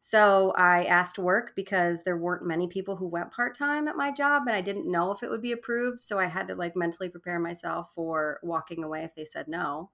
So 0.00 0.52
I 0.56 0.84
asked 0.84 1.18
work 1.18 1.52
because 1.56 2.02
there 2.04 2.16
weren't 2.16 2.46
many 2.46 2.68
people 2.68 2.96
who 2.96 3.08
went 3.08 3.32
part 3.32 3.56
time 3.56 3.88
at 3.88 3.96
my 3.96 4.12
job 4.12 4.44
and 4.46 4.54
I 4.54 4.60
didn't 4.60 4.90
know 4.90 5.10
if 5.10 5.22
it 5.22 5.30
would 5.30 5.42
be 5.42 5.52
approved. 5.52 6.00
So 6.00 6.18
I 6.18 6.26
had 6.26 6.48
to 6.48 6.54
like 6.54 6.76
mentally 6.76 7.08
prepare 7.08 7.40
myself 7.40 7.90
for 7.94 8.38
walking 8.42 8.84
away 8.84 9.02
if 9.04 9.14
they 9.14 9.24
said 9.24 9.48
no. 9.48 9.90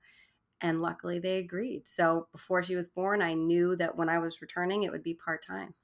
And 0.60 0.82
luckily 0.82 1.18
they 1.18 1.38
agreed. 1.38 1.88
So 1.88 2.28
before 2.32 2.62
she 2.62 2.76
was 2.76 2.88
born, 2.88 3.22
I 3.22 3.34
knew 3.34 3.76
that 3.76 3.96
when 3.96 4.08
I 4.08 4.18
was 4.18 4.40
returning, 4.40 4.82
it 4.82 4.92
would 4.92 5.02
be 5.02 5.14
part 5.14 5.44
time. 5.44 5.74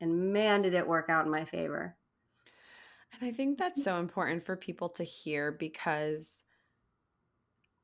And 0.00 0.32
man, 0.32 0.62
did 0.62 0.74
it 0.74 0.86
work 0.86 1.08
out 1.08 1.24
in 1.24 1.30
my 1.30 1.44
favor. 1.44 1.96
And 3.12 3.28
I 3.28 3.32
think 3.32 3.58
that's 3.58 3.82
so 3.82 3.98
important 3.98 4.44
for 4.44 4.56
people 4.56 4.88
to 4.90 5.04
hear 5.04 5.52
because 5.52 6.42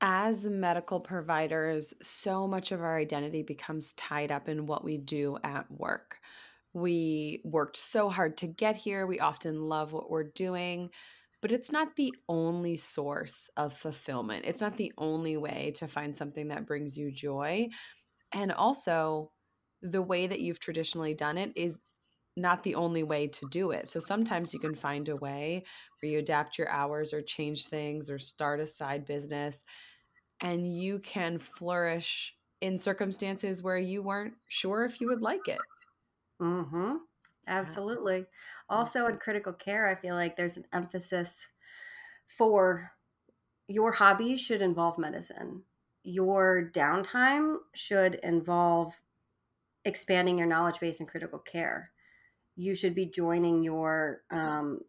as 0.00 0.46
medical 0.46 1.00
providers, 1.00 1.94
so 2.02 2.46
much 2.46 2.70
of 2.70 2.80
our 2.80 2.96
identity 2.96 3.42
becomes 3.42 3.92
tied 3.94 4.30
up 4.30 4.48
in 4.48 4.66
what 4.66 4.84
we 4.84 4.98
do 4.98 5.38
at 5.42 5.70
work. 5.70 6.18
We 6.74 7.40
worked 7.44 7.78
so 7.78 8.10
hard 8.10 8.36
to 8.38 8.46
get 8.46 8.76
here. 8.76 9.06
We 9.06 9.20
often 9.20 9.62
love 9.62 9.92
what 9.92 10.10
we're 10.10 10.30
doing, 10.30 10.90
but 11.40 11.50
it's 11.50 11.72
not 11.72 11.96
the 11.96 12.14
only 12.28 12.76
source 12.76 13.48
of 13.56 13.72
fulfillment. 13.72 14.44
It's 14.44 14.60
not 14.60 14.76
the 14.76 14.92
only 14.98 15.38
way 15.38 15.72
to 15.76 15.88
find 15.88 16.14
something 16.14 16.48
that 16.48 16.66
brings 16.66 16.98
you 16.98 17.10
joy. 17.10 17.68
And 18.32 18.52
also, 18.52 19.32
the 19.80 20.02
way 20.02 20.26
that 20.26 20.40
you've 20.40 20.60
traditionally 20.60 21.14
done 21.14 21.38
it 21.38 21.52
is 21.56 21.80
not 22.36 22.62
the 22.62 22.74
only 22.74 23.02
way 23.02 23.26
to 23.28 23.46
do 23.46 23.70
it. 23.70 23.90
So 23.90 24.00
sometimes 24.00 24.52
you 24.52 24.60
can 24.60 24.74
find 24.74 25.08
a 25.08 25.16
way 25.16 25.64
where 26.00 26.10
you 26.12 26.18
adapt 26.18 26.58
your 26.58 26.68
hours 26.68 27.12
or 27.12 27.22
change 27.22 27.66
things 27.66 28.10
or 28.10 28.18
start 28.18 28.60
a 28.60 28.66
side 28.66 29.06
business 29.06 29.64
and 30.40 30.76
you 30.80 30.98
can 31.00 31.38
flourish 31.38 32.36
in 32.60 32.78
circumstances 32.78 33.62
where 33.62 33.78
you 33.78 34.02
weren't 34.02 34.36
sure 34.48 34.84
if 34.84 35.00
you 35.00 35.08
would 35.08 35.22
like 35.22 35.48
it. 35.48 35.68
Mhm. 36.40 37.00
Absolutely. 37.46 38.26
Also 38.68 39.06
in 39.06 39.18
critical 39.18 39.52
care, 39.52 39.86
I 39.88 39.94
feel 39.94 40.14
like 40.14 40.36
there's 40.36 40.56
an 40.56 40.66
emphasis 40.72 41.48
for 42.28 42.92
your 43.68 43.92
hobby 43.92 44.36
should 44.36 44.62
involve 44.62 44.98
medicine. 44.98 45.64
Your 46.04 46.70
downtime 46.70 47.58
should 47.74 48.16
involve 48.16 49.00
expanding 49.84 50.38
your 50.38 50.48
knowledge 50.48 50.80
base 50.80 51.00
in 51.00 51.06
critical 51.06 51.38
care 51.40 51.92
you 52.56 52.74
should 52.74 52.94
be 52.94 53.06
joining 53.06 53.62
your 53.62 54.22
um, 54.30 54.80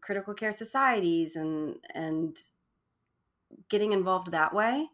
critical 0.00 0.34
care 0.34 0.52
societies 0.52 1.36
and 1.36 1.76
and 1.94 2.36
getting 3.68 3.92
involved 3.92 4.30
that 4.30 4.54
way. 4.54 4.86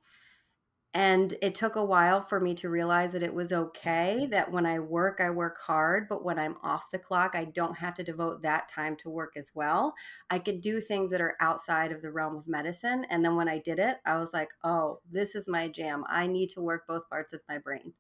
And 0.93 1.35
it 1.41 1.55
took 1.55 1.77
a 1.77 1.85
while 1.85 2.21
for 2.21 2.41
me 2.41 2.53
to 2.57 2.69
realize 2.69 3.13
that 3.13 3.23
it 3.23 3.33
was 3.33 3.53
okay 3.53 4.27
that 4.33 4.51
when 4.51 4.67
i 4.67 4.81
work 4.81 5.21
i 5.21 5.31
work 5.31 5.57
hard 5.65 6.09
but 6.09 6.25
when 6.25 6.37
i'm 6.37 6.57
off 6.65 6.91
the 6.91 6.99
clock 6.99 7.37
i 7.37 7.45
don't 7.45 7.79
have 7.79 7.95
to 7.95 8.03
devote 8.03 8.43
that 8.43 8.69
time 8.69 8.97
to 8.97 9.09
work 9.09 9.35
as 9.37 9.53
well. 9.55 9.95
I 10.31 10.41
could 10.41 10.61
do 10.61 10.81
things 10.81 11.13
that 11.13 11.21
are 11.21 11.37
outside 11.41 11.93
of 11.93 12.03
the 12.03 12.11
realm 12.11 12.35
of 12.35 12.49
medicine 12.49 13.07
and 13.09 13.25
then 13.25 13.37
when 13.37 13.49
i 13.49 13.59
did 13.59 13.79
it 13.79 13.99
i 14.05 14.17
was 14.19 14.33
like 14.33 14.51
oh 14.65 14.99
this 15.09 15.37
is 15.37 15.47
my 15.47 15.69
jam. 15.69 16.03
I 16.09 16.27
need 16.27 16.49
to 16.51 16.61
work 16.61 16.89
both 16.89 17.09
parts 17.09 17.33
of 17.33 17.41
my 17.49 17.59
brain. 17.59 17.95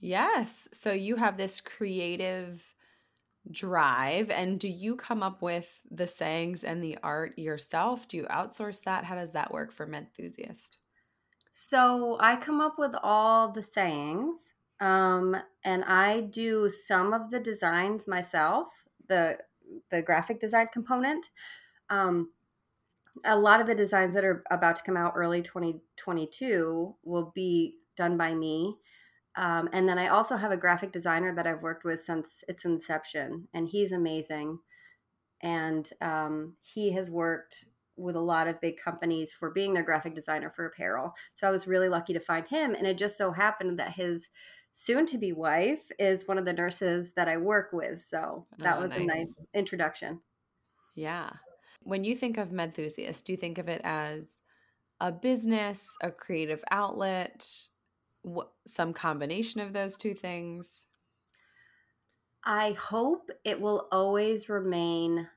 Yes. 0.00 0.68
So 0.72 0.92
you 0.92 1.16
have 1.16 1.36
this 1.36 1.60
creative 1.60 2.64
drive 3.50 4.30
and 4.30 4.58
do 4.60 4.68
you 4.68 4.96
come 4.96 5.22
up 5.22 5.42
with 5.42 5.82
the 5.90 6.06
sayings 6.06 6.64
and 6.64 6.82
the 6.82 6.98
art 7.02 7.38
yourself? 7.38 8.08
Do 8.08 8.16
you 8.16 8.24
outsource 8.24 8.82
that? 8.84 9.04
How 9.04 9.14
does 9.14 9.32
that 9.32 9.52
work 9.52 9.72
for 9.72 9.86
Medthusiast 9.86 10.76
so 11.52 12.16
i 12.20 12.36
come 12.36 12.60
up 12.60 12.78
with 12.78 12.94
all 13.02 13.50
the 13.50 13.62
sayings 13.62 14.54
um, 14.78 15.36
and 15.64 15.84
i 15.84 16.20
do 16.20 16.70
some 16.70 17.12
of 17.12 17.30
the 17.32 17.40
designs 17.40 18.06
myself 18.06 18.84
the 19.08 19.36
the 19.90 20.02
graphic 20.02 20.40
design 20.40 20.68
component. 20.72 21.30
Um, 21.88 22.30
a 23.24 23.36
lot 23.36 23.60
of 23.60 23.66
the 23.66 23.74
designs 23.74 24.14
that 24.14 24.24
are 24.24 24.44
about 24.50 24.76
to 24.76 24.82
come 24.82 24.96
out 24.96 25.14
early 25.16 25.42
2022 25.42 26.94
will 27.02 27.32
be 27.34 27.76
done 27.96 28.16
by 28.16 28.34
me 28.34 28.76
um, 29.36 29.68
and 29.72 29.88
then 29.88 29.98
I 29.98 30.08
also 30.08 30.36
have 30.36 30.50
a 30.50 30.56
graphic 30.56 30.92
designer 30.92 31.34
that 31.34 31.46
I've 31.46 31.62
worked 31.62 31.84
with 31.84 32.00
since 32.00 32.42
its 32.48 32.64
inception, 32.64 33.48
and 33.54 33.68
he's 33.68 33.92
amazing. 33.92 34.58
And 35.42 35.88
um, 36.00 36.56
he 36.60 36.92
has 36.92 37.10
worked 37.10 37.64
with 37.96 38.16
a 38.16 38.20
lot 38.20 38.48
of 38.48 38.60
big 38.60 38.78
companies 38.78 39.32
for 39.32 39.50
being 39.50 39.74
their 39.74 39.82
graphic 39.82 40.14
designer 40.14 40.50
for 40.50 40.66
apparel. 40.66 41.14
So 41.34 41.46
I 41.46 41.50
was 41.50 41.66
really 41.66 41.88
lucky 41.88 42.12
to 42.12 42.20
find 42.20 42.46
him. 42.46 42.74
And 42.74 42.86
it 42.86 42.98
just 42.98 43.16
so 43.16 43.30
happened 43.30 43.78
that 43.78 43.92
his 43.92 44.28
soon 44.72 45.06
to 45.06 45.18
be 45.18 45.32
wife 45.32 45.90
is 45.98 46.26
one 46.26 46.38
of 46.38 46.44
the 46.44 46.52
nurses 46.52 47.12
that 47.16 47.28
I 47.28 47.36
work 47.36 47.70
with. 47.72 48.00
So 48.00 48.46
that 48.58 48.78
oh, 48.78 48.82
was 48.82 48.90
nice. 48.90 49.00
a 49.00 49.04
nice 49.04 49.46
introduction. 49.54 50.20
Yeah. 50.94 51.30
When 51.82 52.04
you 52.04 52.14
think 52.14 52.36
of 52.36 52.52
Medthusiast, 52.52 53.24
do 53.24 53.32
you 53.32 53.38
think 53.38 53.58
of 53.58 53.68
it 53.68 53.80
as 53.84 54.40
a 55.00 55.10
business, 55.10 55.88
a 56.02 56.10
creative 56.10 56.62
outlet, 56.70 57.46
what, 58.22 58.52
some 58.66 58.92
combination 58.92 59.60
of 59.60 59.72
those 59.72 59.96
two 59.96 60.14
things? 60.14 60.84
I 62.44 62.72
hope 62.72 63.30
it 63.44 63.60
will 63.60 63.88
always 63.92 64.48
remain 64.48 65.28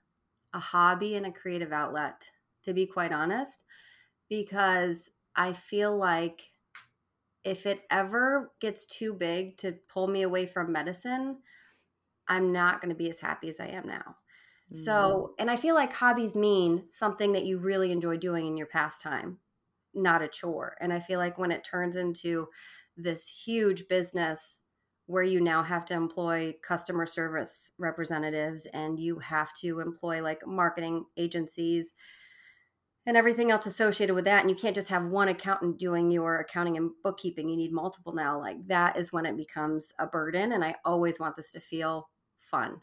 a 0.53 0.59
hobby 0.59 1.15
and 1.15 1.25
a 1.25 1.31
creative 1.31 1.73
outlet, 1.73 2.29
to 2.63 2.73
be 2.73 2.85
quite 2.85 3.11
honest, 3.11 3.63
because 4.29 5.09
I 5.35 5.53
feel 5.53 5.97
like 5.97 6.51
if 7.43 7.65
it 7.65 7.81
ever 7.91 8.53
gets 8.61 8.85
too 8.85 9.13
big 9.13 9.57
to 9.57 9.73
pull 9.89 10.07
me 10.07 10.21
away 10.21 10.45
from 10.45 10.71
medicine, 10.71 11.39
I'm 12.27 12.53
not 12.53 12.81
going 12.81 12.89
to 12.89 12.95
be 12.95 13.09
as 13.09 13.19
happy 13.19 13.49
as 13.49 13.59
I 13.59 13.67
am 13.67 13.87
now. 13.87 14.15
Mm-hmm. 14.71 14.77
So, 14.77 15.33
and 15.37 15.51
I 15.51 15.57
feel 15.57 15.75
like 15.75 15.91
hobbies 15.91 16.35
mean 16.35 16.85
something 16.89 17.33
that 17.33 17.45
you 17.45 17.57
really 17.57 17.91
enjoy 17.91 18.17
doing 18.17 18.47
in 18.47 18.55
your 18.55 18.67
pastime 18.67 19.39
not 19.93 20.21
a 20.21 20.27
chore. 20.27 20.75
And 20.79 20.91
I 20.91 20.99
feel 20.99 21.19
like 21.19 21.37
when 21.37 21.51
it 21.51 21.63
turns 21.63 21.95
into 21.95 22.47
this 22.97 23.27
huge 23.27 23.87
business 23.87 24.57
where 25.05 25.23
you 25.23 25.41
now 25.41 25.63
have 25.63 25.85
to 25.85 25.93
employ 25.93 26.53
customer 26.65 27.05
service 27.05 27.71
representatives 27.77 28.65
and 28.73 28.99
you 28.99 29.19
have 29.19 29.53
to 29.61 29.79
employ 29.79 30.21
like 30.21 30.45
marketing 30.47 31.05
agencies 31.17 31.89
and 33.05 33.17
everything 33.17 33.51
else 33.51 33.65
associated 33.65 34.13
with 34.13 34.25
that 34.25 34.41
and 34.41 34.49
you 34.49 34.55
can't 34.55 34.75
just 34.75 34.87
have 34.87 35.03
one 35.05 35.27
accountant 35.27 35.77
doing 35.77 36.09
your 36.09 36.39
accounting 36.39 36.77
and 36.77 36.91
bookkeeping 37.03 37.49
you 37.49 37.57
need 37.57 37.73
multiple 37.73 38.13
now 38.13 38.39
like 38.39 38.65
that 38.67 38.97
is 38.97 39.11
when 39.11 39.25
it 39.25 39.35
becomes 39.35 39.91
a 39.99 40.07
burden 40.07 40.53
and 40.53 40.63
i 40.63 40.73
always 40.85 41.19
want 41.19 41.35
this 41.35 41.51
to 41.51 41.59
feel 41.59 42.09
fun 42.39 42.79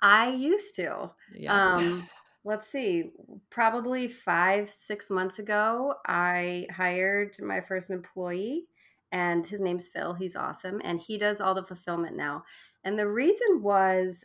I 0.00 0.30
used 0.30 0.76
to. 0.76 1.10
Yeah. 1.34 1.74
Um, 1.74 2.08
let's 2.44 2.68
see, 2.68 3.10
probably 3.50 4.08
five, 4.08 4.70
six 4.70 5.10
months 5.10 5.38
ago, 5.38 5.94
I 6.06 6.66
hired 6.70 7.36
my 7.42 7.60
first 7.60 7.90
employee, 7.90 8.66
and 9.10 9.44
his 9.44 9.60
name's 9.60 9.88
Phil. 9.88 10.14
He's 10.14 10.36
awesome, 10.36 10.80
and 10.84 11.00
he 11.00 11.18
does 11.18 11.40
all 11.40 11.54
the 11.54 11.64
fulfillment 11.64 12.16
now. 12.16 12.44
And 12.84 12.98
the 12.98 13.08
reason 13.08 13.62
was 13.62 14.24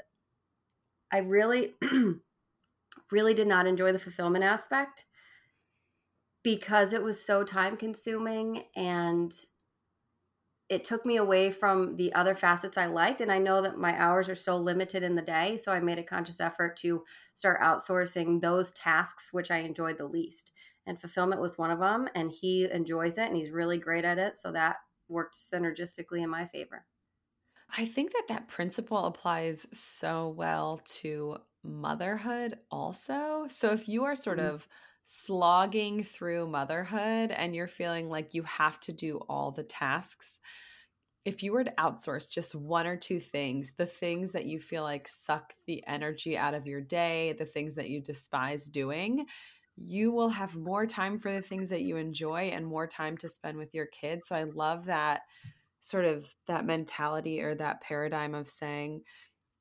I 1.13 1.19
really, 1.19 1.75
really 3.11 3.33
did 3.33 3.47
not 3.47 3.67
enjoy 3.67 3.91
the 3.91 3.99
fulfillment 3.99 4.43
aspect 4.43 5.05
because 6.43 6.91
it 6.91 7.01
was 7.01 7.23
so 7.23 7.43
time 7.43 7.77
consuming 7.77 8.65
and 8.75 9.33
it 10.69 10.83
took 10.83 11.05
me 11.05 11.17
away 11.17 11.51
from 11.51 11.97
the 11.97 12.13
other 12.13 12.33
facets 12.33 12.77
I 12.77 12.87
liked. 12.87 13.21
And 13.21 13.31
I 13.31 13.37
know 13.37 13.61
that 13.61 13.77
my 13.77 13.99
hours 13.99 14.27
are 14.29 14.35
so 14.35 14.55
limited 14.55 15.03
in 15.03 15.15
the 15.15 15.21
day. 15.21 15.57
So 15.57 15.71
I 15.71 15.79
made 15.79 15.99
a 15.99 16.03
conscious 16.03 16.39
effort 16.39 16.75
to 16.77 17.03
start 17.35 17.61
outsourcing 17.61 18.41
those 18.41 18.71
tasks, 18.71 19.29
which 19.31 19.51
I 19.51 19.57
enjoyed 19.57 19.97
the 19.97 20.07
least. 20.07 20.51
And 20.85 20.99
fulfillment 20.99 21.41
was 21.41 21.57
one 21.57 21.69
of 21.69 21.79
them. 21.79 22.09
And 22.15 22.31
he 22.31 22.69
enjoys 22.69 23.17
it 23.17 23.27
and 23.27 23.35
he's 23.35 23.51
really 23.51 23.77
great 23.77 24.05
at 24.05 24.17
it. 24.17 24.35
So 24.37 24.51
that 24.53 24.77
worked 25.07 25.35
synergistically 25.35 26.23
in 26.23 26.29
my 26.29 26.47
favor. 26.47 26.85
I 27.75 27.85
think 27.85 28.13
that 28.13 28.27
that 28.29 28.47
principle 28.47 29.05
applies 29.05 29.65
so 29.71 30.29
well 30.29 30.81
to 31.01 31.37
motherhood 31.63 32.59
also. 32.69 33.45
So 33.49 33.71
if 33.71 33.87
you 33.87 34.03
are 34.03 34.15
sort 34.15 34.37
mm-hmm. 34.39 34.55
of 34.55 34.67
slogging 35.05 36.03
through 36.03 36.47
motherhood 36.47 37.31
and 37.31 37.55
you're 37.55 37.67
feeling 37.67 38.09
like 38.09 38.33
you 38.33 38.43
have 38.43 38.79
to 38.81 38.91
do 38.91 39.17
all 39.29 39.51
the 39.51 39.63
tasks, 39.63 40.39
if 41.25 41.41
you 41.41 41.53
were 41.53 41.63
to 41.63 41.73
outsource 41.79 42.29
just 42.29 42.53
one 42.53 42.85
or 42.85 42.97
two 42.97 43.19
things, 43.19 43.73
the 43.73 43.85
things 43.85 44.31
that 44.31 44.45
you 44.45 44.59
feel 44.59 44.83
like 44.83 45.07
suck 45.07 45.53
the 45.67 45.85
energy 45.87 46.37
out 46.37 46.53
of 46.53 46.67
your 46.67 46.81
day, 46.81 47.33
the 47.39 47.45
things 47.45 47.75
that 47.75 47.89
you 47.89 48.01
despise 48.01 48.65
doing, 48.65 49.25
you 49.77 50.11
will 50.11 50.29
have 50.29 50.55
more 50.55 50.85
time 50.85 51.17
for 51.17 51.33
the 51.33 51.41
things 51.41 51.69
that 51.69 51.81
you 51.81 51.97
enjoy 51.97 52.49
and 52.49 52.65
more 52.65 52.87
time 52.87 53.17
to 53.17 53.29
spend 53.29 53.57
with 53.57 53.73
your 53.73 53.85
kids. 53.87 54.27
So 54.27 54.35
I 54.35 54.43
love 54.43 54.85
that 54.85 55.21
sort 55.83 56.05
of 56.05 56.33
that 56.47 56.65
mentality 56.65 57.41
or 57.41 57.53
that 57.53 57.81
paradigm 57.81 58.33
of 58.33 58.47
saying, 58.47 59.01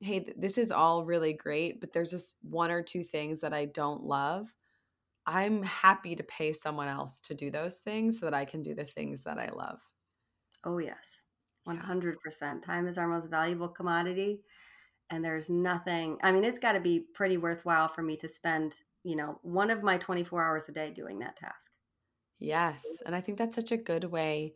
hey, 0.01 0.33
this 0.37 0.57
is 0.57 0.71
all 0.71 1.05
really 1.05 1.33
great, 1.33 1.81
but 1.81 1.93
there's 1.93 2.13
just 2.13 2.37
one 2.43 2.71
or 2.71 2.81
two 2.81 3.03
things 3.03 3.41
that 3.41 3.53
I 3.53 3.67
don't 3.67 4.05
love. 4.05 4.49
I'm 5.27 5.65
happy 5.65 6.15
to 6.15 6.23
pay 6.23 6.53
someone 6.53 6.87
else 6.87 7.19
to 7.21 7.35
do 7.35 7.51
those 7.51 7.79
things 7.79 8.21
so 8.21 8.27
that 8.27 8.35
I 8.35 8.45
can 8.45 8.63
do 8.63 8.75
the 8.75 8.85
things 8.85 9.23
that 9.23 9.39
I 9.39 9.49
love. 9.49 9.81
Oh, 10.65 10.79
yes. 10.79 11.23
100%. 11.69 12.63
Time 12.63 12.87
is 12.87 12.99
our 12.99 13.09
most 13.09 13.29
valuable 13.29 13.69
commodity. 13.69 14.43
And 15.11 15.25
there's 15.25 15.51
nothing, 15.51 16.19
I 16.23 16.31
mean, 16.31 16.45
it's 16.45 16.59
got 16.59 16.73
to 16.73 16.81
be 16.81 17.01
pretty 17.15 17.37
worthwhile 17.37 17.89
for 17.89 18.03
me 18.03 18.17
to 18.19 18.29
spend, 18.29 18.81
you 19.03 19.17
know, 19.17 19.41
one 19.43 19.71
of 19.71 19.83
my 19.83 19.99
24 19.99 20.43
hours 20.45 20.69
a 20.69 20.73
day 20.73 20.91
doing 20.91 21.19
that 21.19 21.37
task. 21.37 21.73
Yes. 22.39 22.85
And 23.07 23.15
I 23.15 23.21
think 23.21 23.39
that's 23.39 23.57
such 23.57 23.73
a 23.73 23.77
good 23.77 24.05
way 24.05 24.55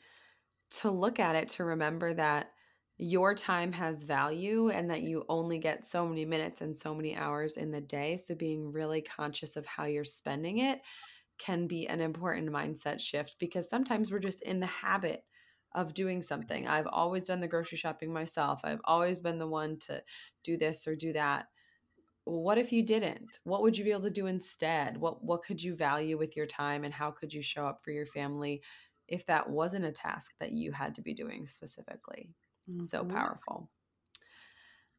to 0.71 0.91
look 0.91 1.21
at 1.21 1.37
it 1.37 1.49
to 1.51 1.65
remember 1.65 2.15
that 2.15 2.53
your 2.99 3.35
time 3.35 3.73
has 3.73 4.05
value 4.05 4.71
and 4.71 4.91
that 4.91 5.03
you 5.03 5.25
only 5.29 5.59
get 5.59 5.85
so 5.85 6.07
many 6.07 6.25
minutes 6.25 6.63
and 6.63 6.77
so 6.77 6.95
many 6.95 7.15
hours 7.15 7.57
in 7.57 7.71
the 7.71 7.81
day. 7.81 8.17
So, 8.17 8.35
being 8.35 8.73
really 8.73 9.03
conscious 9.03 9.57
of 9.57 9.67
how 9.67 9.85
you're 9.85 10.05
spending 10.05 10.59
it 10.59 10.81
can 11.39 11.67
be 11.67 11.87
an 11.87 12.01
important 12.01 12.51
mindset 12.51 13.01
shift 13.01 13.37
because 13.39 13.69
sometimes 13.69 14.11
we're 14.11 14.19
just 14.19 14.43
in 14.43 14.61
the 14.61 14.67
habit 14.67 15.25
of 15.75 15.93
doing 15.93 16.23
something. 16.23 16.67
I've 16.67 16.87
always 16.87 17.27
done 17.27 17.41
the 17.41 17.49
grocery 17.49 17.77
shopping 17.77 18.13
myself, 18.13 18.61
I've 18.65 18.81
always 18.85 19.21
been 19.21 19.39
the 19.39 19.47
one 19.47 19.79
to 19.81 20.03
do 20.43 20.57
this 20.57 20.87
or 20.87 20.97
do 20.97 21.13
that. 21.13 21.47
What 22.25 22.59
if 22.59 22.73
you 22.73 22.83
didn't? 22.83 23.39
What 23.45 23.63
would 23.63 23.79
you 23.79 23.85
be 23.85 23.93
able 23.93 24.03
to 24.03 24.11
do 24.11 24.27
instead? 24.27 24.97
What 24.97 25.23
what 25.23 25.45
could 25.45 25.63
you 25.63 25.77
value 25.77 26.19
with 26.19 26.37
your 26.37 26.47
time 26.47 26.85
and 26.85 26.93
how 26.93 27.11
could 27.11 27.33
you 27.33 27.43
show 27.43 27.67
up 27.67 27.81
for 27.85 27.93
your 27.93 28.07
family 28.07 28.63
if 29.09 29.27
that 29.27 29.49
wasn't 29.49 29.85
a 29.85 29.93
task 29.93 30.33
that 30.41 30.53
you 30.53 30.73
had 30.73 30.95
to 30.97 31.03
be 31.03 31.15
doing 31.15 31.47
specifically. 31.47 32.31
Mm-hmm. 32.69 32.83
So 32.85 33.05
powerful. 33.05 33.71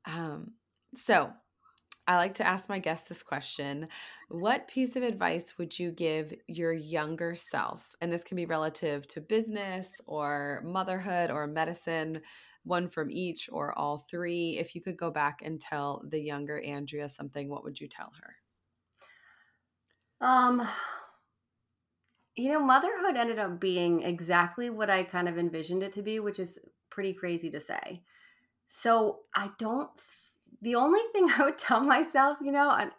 Um, 0.06 0.54
so 0.96 1.32
I 2.08 2.16
like 2.16 2.36
to 2.36 2.48
ask 2.48 2.70
my 2.70 2.80
guests 2.80 3.10
this 3.10 3.22
question 3.22 3.90
What 4.30 4.68
piece 4.68 4.96
of 4.96 5.04
advice 5.04 5.58
would 5.58 5.78
you 5.78 5.92
give 5.92 6.34
your 6.48 6.72
younger 6.72 7.36
self? 7.36 7.96
And 8.00 8.12
this 8.12 8.24
can 8.24 8.38
be 8.38 8.46
relative 8.46 9.08
to 9.10 9.22
business 9.22 9.92
or 10.06 10.64
motherhood 10.66 11.30
or 11.30 11.48
medicine, 11.48 12.22
one 12.64 12.88
from 12.88 13.12
each 13.12 13.50
or 13.52 13.78
all 13.78 14.06
three. 14.10 14.58
If 14.58 14.74
you 14.74 14.82
could 14.82 14.98
go 14.98 15.12
back 15.12 15.40
and 15.44 15.60
tell 15.60 16.02
the 16.10 16.20
younger 16.20 16.62
Andrea 16.62 17.10
something, 17.10 17.50
what 17.50 17.66
would 17.66 17.80
you 17.80 17.88
tell 17.88 18.12
her? 18.22 18.36
Um, 20.26 20.68
you 22.38 22.54
know, 22.54 22.60
motherhood 22.60 23.18
ended 23.18 23.40
up 23.40 23.60
being 23.60 24.04
exactly 24.04 24.70
what 24.70 24.90
I 24.90 25.04
kind 25.04 25.28
of 25.28 25.38
envisioned 25.38 25.84
it 25.84 25.92
to 25.94 26.04
be, 26.04 26.20
which 26.20 26.40
is 26.40 26.60
pretty 26.90 27.14
crazy 27.14 27.50
to 27.50 27.60
say. 27.60 28.04
So 28.70 29.22
I 29.36 29.52
don't, 29.58 29.90
the 30.62 30.76
only 30.76 31.02
thing 31.12 31.30
I 31.38 31.46
would 31.46 31.58
tell 31.58 31.82
myself, 31.82 32.38
you 32.42 32.52
know, 32.52 32.90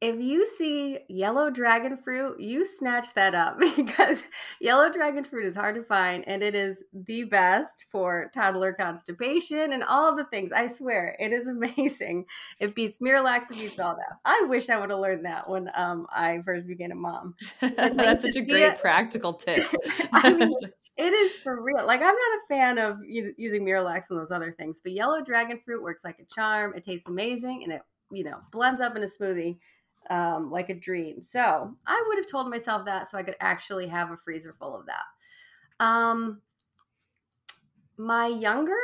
if 0.00 0.20
you 0.20 0.46
see 0.46 0.98
yellow 1.08 1.50
dragon 1.50 1.96
fruit, 1.96 2.38
you 2.38 2.64
snatch 2.64 3.14
that 3.14 3.34
up 3.34 3.58
because 3.76 4.24
yellow 4.60 4.90
dragon 4.90 5.24
fruit 5.24 5.44
is 5.44 5.56
hard 5.56 5.74
to 5.74 5.82
find 5.82 6.26
and 6.28 6.42
it 6.42 6.54
is 6.54 6.82
the 6.92 7.24
best 7.24 7.86
for 7.90 8.30
toddler 8.32 8.72
constipation 8.72 9.72
and 9.72 9.82
all 9.82 10.14
the 10.14 10.24
things. 10.24 10.52
I 10.52 10.68
swear, 10.68 11.16
it 11.18 11.32
is 11.32 11.46
amazing. 11.48 12.26
It 12.60 12.74
beats 12.74 12.98
Miralax, 12.98 13.50
it 13.50 13.58
beats 13.58 13.78
all 13.78 13.96
that. 13.96 14.18
I 14.24 14.46
wish 14.48 14.68
I 14.68 14.78
would 14.78 14.90
have 14.90 15.00
learned 15.00 15.24
that 15.24 15.48
when 15.48 15.70
um, 15.74 16.06
I 16.10 16.42
first 16.44 16.68
became 16.68 16.92
a 16.92 16.94
mom. 16.94 17.34
That's 17.60 18.24
such 18.24 18.36
a 18.36 18.42
great 18.42 18.78
practical 18.78 19.34
tip. 19.34 19.66
I 20.12 20.32
mean, 20.32 20.54
it 20.96 21.12
is 21.12 21.38
for 21.38 21.60
real. 21.60 21.84
Like 21.84 22.00
I'm 22.00 22.06
not 22.06 22.14
a 22.14 22.46
fan 22.48 22.78
of 22.78 22.98
using 23.04 23.64
Miralax 23.64 24.10
and 24.10 24.18
those 24.18 24.30
other 24.30 24.54
things, 24.56 24.80
but 24.82 24.92
yellow 24.92 25.22
dragon 25.22 25.58
fruit 25.58 25.82
works 25.82 26.04
like 26.04 26.20
a 26.20 26.34
charm. 26.34 26.74
It 26.76 26.84
tastes 26.84 27.08
amazing 27.08 27.64
and 27.64 27.72
it, 27.72 27.82
you 28.12 28.24
know, 28.24 28.38
blends 28.52 28.80
up 28.80 28.94
in 28.94 29.02
a 29.02 29.06
smoothie 29.06 29.58
um, 30.10 30.50
like 30.50 30.70
a 30.70 30.74
dream. 30.74 31.22
So 31.22 31.76
I 31.86 32.04
would 32.06 32.18
have 32.18 32.26
told 32.26 32.50
myself 32.50 32.84
that 32.86 33.08
so 33.08 33.18
I 33.18 33.22
could 33.22 33.36
actually 33.40 33.88
have 33.88 34.10
a 34.10 34.16
freezer 34.16 34.54
full 34.58 34.74
of 34.74 34.86
that. 34.86 35.04
Um, 35.84 36.42
my 37.96 38.26
younger 38.26 38.76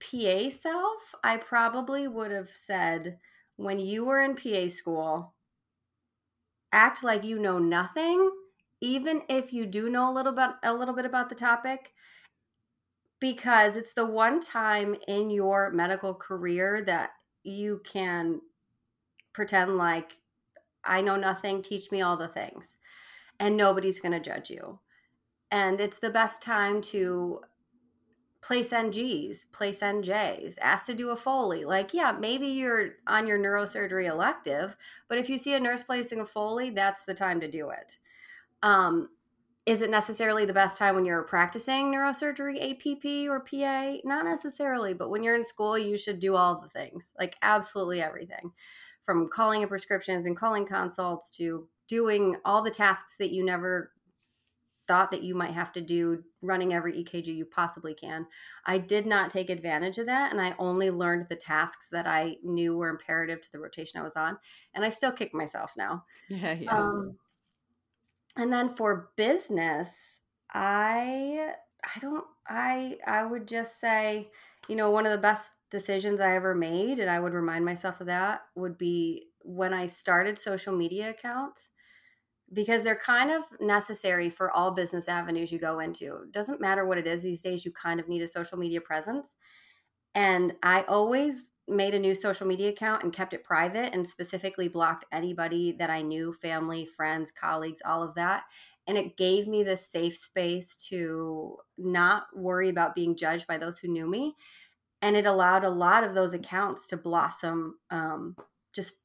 PA 0.00 0.48
self, 0.48 1.14
I 1.22 1.36
probably 1.36 2.08
would 2.08 2.30
have 2.30 2.50
said, 2.50 3.18
when 3.56 3.78
you 3.78 4.04
were 4.04 4.22
in 4.22 4.34
PA 4.36 4.68
school, 4.68 5.34
act 6.72 7.04
like 7.04 7.22
you 7.24 7.38
know 7.38 7.58
nothing, 7.58 8.30
even 8.80 9.22
if 9.28 9.52
you 9.52 9.66
do 9.66 9.88
know 9.88 10.10
a 10.10 10.14
little 10.14 10.32
bit 10.32 10.50
a 10.62 10.72
little 10.72 10.94
bit 10.94 11.04
about 11.04 11.28
the 11.28 11.34
topic, 11.34 11.92
because 13.20 13.76
it's 13.76 13.92
the 13.92 14.06
one 14.06 14.40
time 14.40 14.96
in 15.06 15.30
your 15.30 15.70
medical 15.70 16.14
career 16.14 16.82
that 16.84 17.10
you 17.44 17.80
can 17.84 18.40
pretend 19.32 19.76
like 19.76 20.12
I 20.84 21.00
know 21.00 21.16
nothing, 21.16 21.62
teach 21.62 21.90
me 21.90 22.00
all 22.00 22.16
the 22.16 22.28
things. 22.28 22.76
And 23.38 23.56
nobody's 23.56 24.00
going 24.00 24.12
to 24.12 24.20
judge 24.20 24.50
you. 24.50 24.78
And 25.50 25.80
it's 25.80 25.98
the 25.98 26.10
best 26.10 26.42
time 26.42 26.80
to 26.82 27.40
place 28.42 28.70
NGs, 28.70 29.52
place 29.52 29.80
NJs, 29.80 30.56
ask 30.60 30.86
to 30.86 30.94
do 30.94 31.10
a 31.10 31.16
Foley. 31.16 31.64
Like, 31.64 31.94
yeah, 31.94 32.12
maybe 32.12 32.48
you're 32.48 32.94
on 33.06 33.26
your 33.26 33.38
neurosurgery 33.38 34.08
elective, 34.08 34.76
but 35.08 35.16
if 35.16 35.30
you 35.30 35.38
see 35.38 35.54
a 35.54 35.60
nurse 35.60 35.84
placing 35.84 36.20
a 36.20 36.26
Foley, 36.26 36.70
that's 36.70 37.04
the 37.04 37.14
time 37.14 37.40
to 37.40 37.50
do 37.50 37.70
it. 37.70 37.98
Um, 38.62 39.10
is 39.64 39.80
it 39.80 39.90
necessarily 39.90 40.44
the 40.44 40.52
best 40.52 40.76
time 40.76 40.96
when 40.96 41.06
you're 41.06 41.22
practicing 41.22 41.92
neurosurgery 41.92 42.72
APP 42.72 43.30
or 43.30 43.38
PA? 43.38 43.98
Not 44.04 44.24
necessarily, 44.24 44.92
but 44.92 45.08
when 45.08 45.22
you're 45.22 45.36
in 45.36 45.44
school, 45.44 45.78
you 45.78 45.96
should 45.96 46.18
do 46.18 46.34
all 46.34 46.60
the 46.60 46.68
things, 46.68 47.12
like 47.16 47.36
absolutely 47.42 48.02
everything 48.02 48.52
from 49.04 49.28
calling 49.28 49.62
in 49.62 49.68
prescriptions 49.68 50.26
and 50.26 50.36
calling 50.36 50.66
consults 50.66 51.30
to 51.32 51.68
doing 51.88 52.36
all 52.44 52.62
the 52.62 52.70
tasks 52.70 53.16
that 53.18 53.30
you 53.30 53.44
never 53.44 53.92
thought 54.88 55.10
that 55.10 55.22
you 55.22 55.34
might 55.34 55.52
have 55.52 55.72
to 55.72 55.80
do 55.80 56.22
running 56.40 56.74
every 56.74 56.92
EKG 56.92 57.26
you 57.28 57.44
possibly 57.44 57.94
can. 57.94 58.26
I 58.66 58.78
did 58.78 59.06
not 59.06 59.30
take 59.30 59.48
advantage 59.48 59.98
of 59.98 60.06
that 60.06 60.32
and 60.32 60.40
I 60.40 60.54
only 60.58 60.90
learned 60.90 61.26
the 61.28 61.36
tasks 61.36 61.86
that 61.92 62.06
I 62.06 62.36
knew 62.42 62.76
were 62.76 62.88
imperative 62.88 63.40
to 63.42 63.52
the 63.52 63.58
rotation 63.58 64.00
I 64.00 64.04
was 64.04 64.16
on 64.16 64.38
and 64.74 64.84
I 64.84 64.90
still 64.90 65.12
kick 65.12 65.34
myself 65.34 65.72
now. 65.76 66.04
Yeah, 66.28 66.52
yeah. 66.54 66.76
Um, 66.76 67.18
and 68.36 68.52
then 68.52 68.70
for 68.70 69.10
business, 69.16 70.20
I 70.52 71.52
I 71.84 72.00
don't 72.00 72.24
I 72.48 72.98
I 73.06 73.24
would 73.24 73.46
just 73.46 73.80
say, 73.80 74.30
you 74.68 74.76
know, 74.76 74.90
one 74.90 75.06
of 75.06 75.12
the 75.12 75.18
best 75.18 75.52
decisions 75.72 76.20
I 76.20 76.36
ever 76.36 76.54
made, 76.54 77.00
and 77.00 77.10
I 77.10 77.20
would 77.20 77.34
remind 77.34 77.66
myself 77.66 78.00
of 78.02 78.08
that, 78.08 78.42
would 78.56 78.78
be 78.78 79.30
when 79.40 79.74
I 79.74 79.88
started 79.88 80.38
social 80.38 80.76
media 80.76 81.10
accounts. 81.10 81.70
because 82.52 82.84
they're 82.84 82.96
kind 82.96 83.30
of 83.30 83.44
necessary 83.60 84.28
for 84.30 84.50
all 84.50 84.72
business 84.72 85.08
avenues 85.08 85.50
you 85.52 85.58
go 85.58 85.80
into. 85.80 86.16
It 86.24 86.32
doesn't 86.32 86.60
matter 86.60 86.84
what 86.86 86.98
it 86.98 87.06
is 87.06 87.22
these 87.22 87.40
days, 87.42 87.64
you 87.64 87.72
kind 87.72 88.00
of 88.00 88.08
need 88.08 88.22
a 88.22 88.28
social 88.28 88.58
media 88.58 88.80
presence. 88.80 89.34
And 90.14 90.56
I 90.62 90.82
always 90.84 91.52
made 91.68 91.94
a 91.94 91.98
new 91.98 92.14
social 92.14 92.46
media 92.46 92.70
account 92.70 93.02
and 93.02 93.12
kept 93.12 93.32
it 93.32 93.44
private 93.44 93.94
and 93.94 94.06
specifically 94.06 94.68
blocked 94.68 95.04
anybody 95.12 95.72
that 95.72 95.90
I 95.90 96.02
knew 96.02 96.32
family, 96.32 96.84
friends, 96.84 97.30
colleagues, 97.30 97.80
all 97.84 98.02
of 98.02 98.14
that. 98.16 98.44
And 98.86 98.98
it 98.98 99.16
gave 99.16 99.46
me 99.46 99.62
the 99.62 99.76
safe 99.76 100.16
space 100.16 100.74
to 100.88 101.56
not 101.78 102.36
worry 102.36 102.68
about 102.68 102.94
being 102.94 103.16
judged 103.16 103.46
by 103.46 103.58
those 103.58 103.78
who 103.78 103.88
knew 103.88 104.08
me. 104.08 104.36
And 105.02 105.16
it 105.16 105.26
allowed 105.26 105.64
a 105.64 105.70
lot 105.70 106.04
of 106.04 106.14
those 106.14 106.32
accounts 106.32 106.86
to 106.88 106.96
blossom 106.96 107.78
um, 107.90 108.36
just 108.72 108.96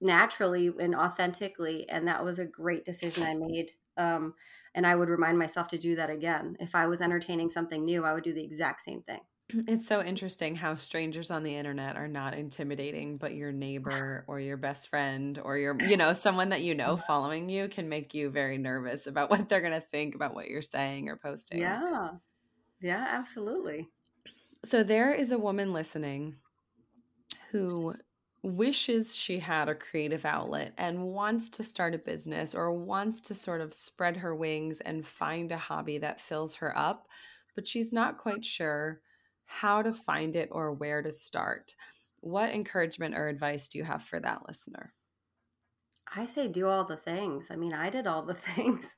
naturally 0.00 0.70
and 0.78 0.94
authentically. 0.94 1.88
And 1.88 2.06
that 2.06 2.24
was 2.24 2.38
a 2.38 2.44
great 2.44 2.84
decision 2.84 3.24
I 3.24 3.34
made. 3.34 3.72
Um, 3.96 4.34
and 4.74 4.86
I 4.86 4.94
would 4.94 5.08
remind 5.08 5.38
myself 5.38 5.68
to 5.68 5.78
do 5.78 5.96
that 5.96 6.10
again. 6.10 6.56
If 6.60 6.74
I 6.74 6.86
was 6.86 7.00
entertaining 7.00 7.50
something 7.50 7.84
new, 7.84 8.04
I 8.04 8.12
would 8.12 8.24
do 8.24 8.34
the 8.34 8.44
exact 8.44 8.82
same 8.82 9.02
thing. 9.02 9.20
It's 9.68 9.86
so 9.86 10.02
interesting 10.02 10.54
how 10.54 10.74
strangers 10.74 11.30
on 11.30 11.42
the 11.42 11.54
internet 11.54 11.96
are 11.96 12.08
not 12.08 12.34
intimidating, 12.34 13.18
but 13.18 13.34
your 13.34 13.52
neighbor 13.52 14.24
or 14.28 14.40
your 14.40 14.56
best 14.56 14.88
friend 14.88 15.38
or 15.42 15.58
your, 15.58 15.76
you 15.82 15.96
know, 15.96 16.12
someone 16.12 16.48
that 16.48 16.62
you 16.62 16.74
know 16.74 16.96
following 17.06 17.48
you 17.48 17.68
can 17.68 17.88
make 17.88 18.14
you 18.14 18.30
very 18.30 18.58
nervous 18.58 19.06
about 19.06 19.30
what 19.30 19.48
they're 19.48 19.60
going 19.60 19.80
to 19.80 19.86
think 19.92 20.14
about 20.14 20.34
what 20.34 20.48
you're 20.48 20.62
saying 20.62 21.08
or 21.08 21.16
posting. 21.16 21.58
Yeah. 21.58 22.10
Yeah, 22.80 23.06
absolutely. 23.08 23.88
So 24.64 24.82
there 24.82 25.12
is 25.12 25.30
a 25.30 25.38
woman 25.38 25.74
listening 25.74 26.36
who 27.50 27.94
wishes 28.42 29.14
she 29.14 29.38
had 29.38 29.68
a 29.68 29.74
creative 29.74 30.24
outlet 30.24 30.72
and 30.78 31.04
wants 31.04 31.50
to 31.50 31.62
start 31.62 31.94
a 31.94 31.98
business 31.98 32.54
or 32.54 32.72
wants 32.72 33.20
to 33.22 33.34
sort 33.34 33.60
of 33.60 33.74
spread 33.74 34.16
her 34.16 34.34
wings 34.34 34.80
and 34.80 35.06
find 35.06 35.52
a 35.52 35.58
hobby 35.58 35.98
that 35.98 36.20
fills 36.20 36.56
her 36.56 36.76
up, 36.76 37.08
but 37.54 37.68
she's 37.68 37.92
not 37.92 38.18
quite 38.18 38.44
sure 38.44 39.00
how 39.44 39.82
to 39.82 39.92
find 39.92 40.34
it 40.34 40.48
or 40.50 40.72
where 40.72 41.02
to 41.02 41.12
start. 41.12 41.74
What 42.20 42.50
encouragement 42.50 43.14
or 43.14 43.28
advice 43.28 43.68
do 43.68 43.78
you 43.78 43.84
have 43.84 44.02
for 44.02 44.18
that 44.20 44.48
listener? 44.48 44.90
I 46.14 46.24
say 46.24 46.48
do 46.48 46.68
all 46.68 46.84
the 46.84 46.96
things. 46.96 47.50
I 47.50 47.56
mean, 47.56 47.74
I 47.74 47.90
did 47.90 48.06
all 48.06 48.22
the 48.22 48.34
things. 48.54 48.94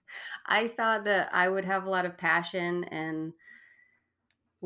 I 0.46 0.68
thought 0.68 1.05
that 1.05 1.35
I 1.35 1.48
would 1.48 1.64
have 1.64 1.85
a 1.85 1.90
lot 1.90 2.05
of 2.05 2.16
passion 2.16 2.85
and 2.85 3.33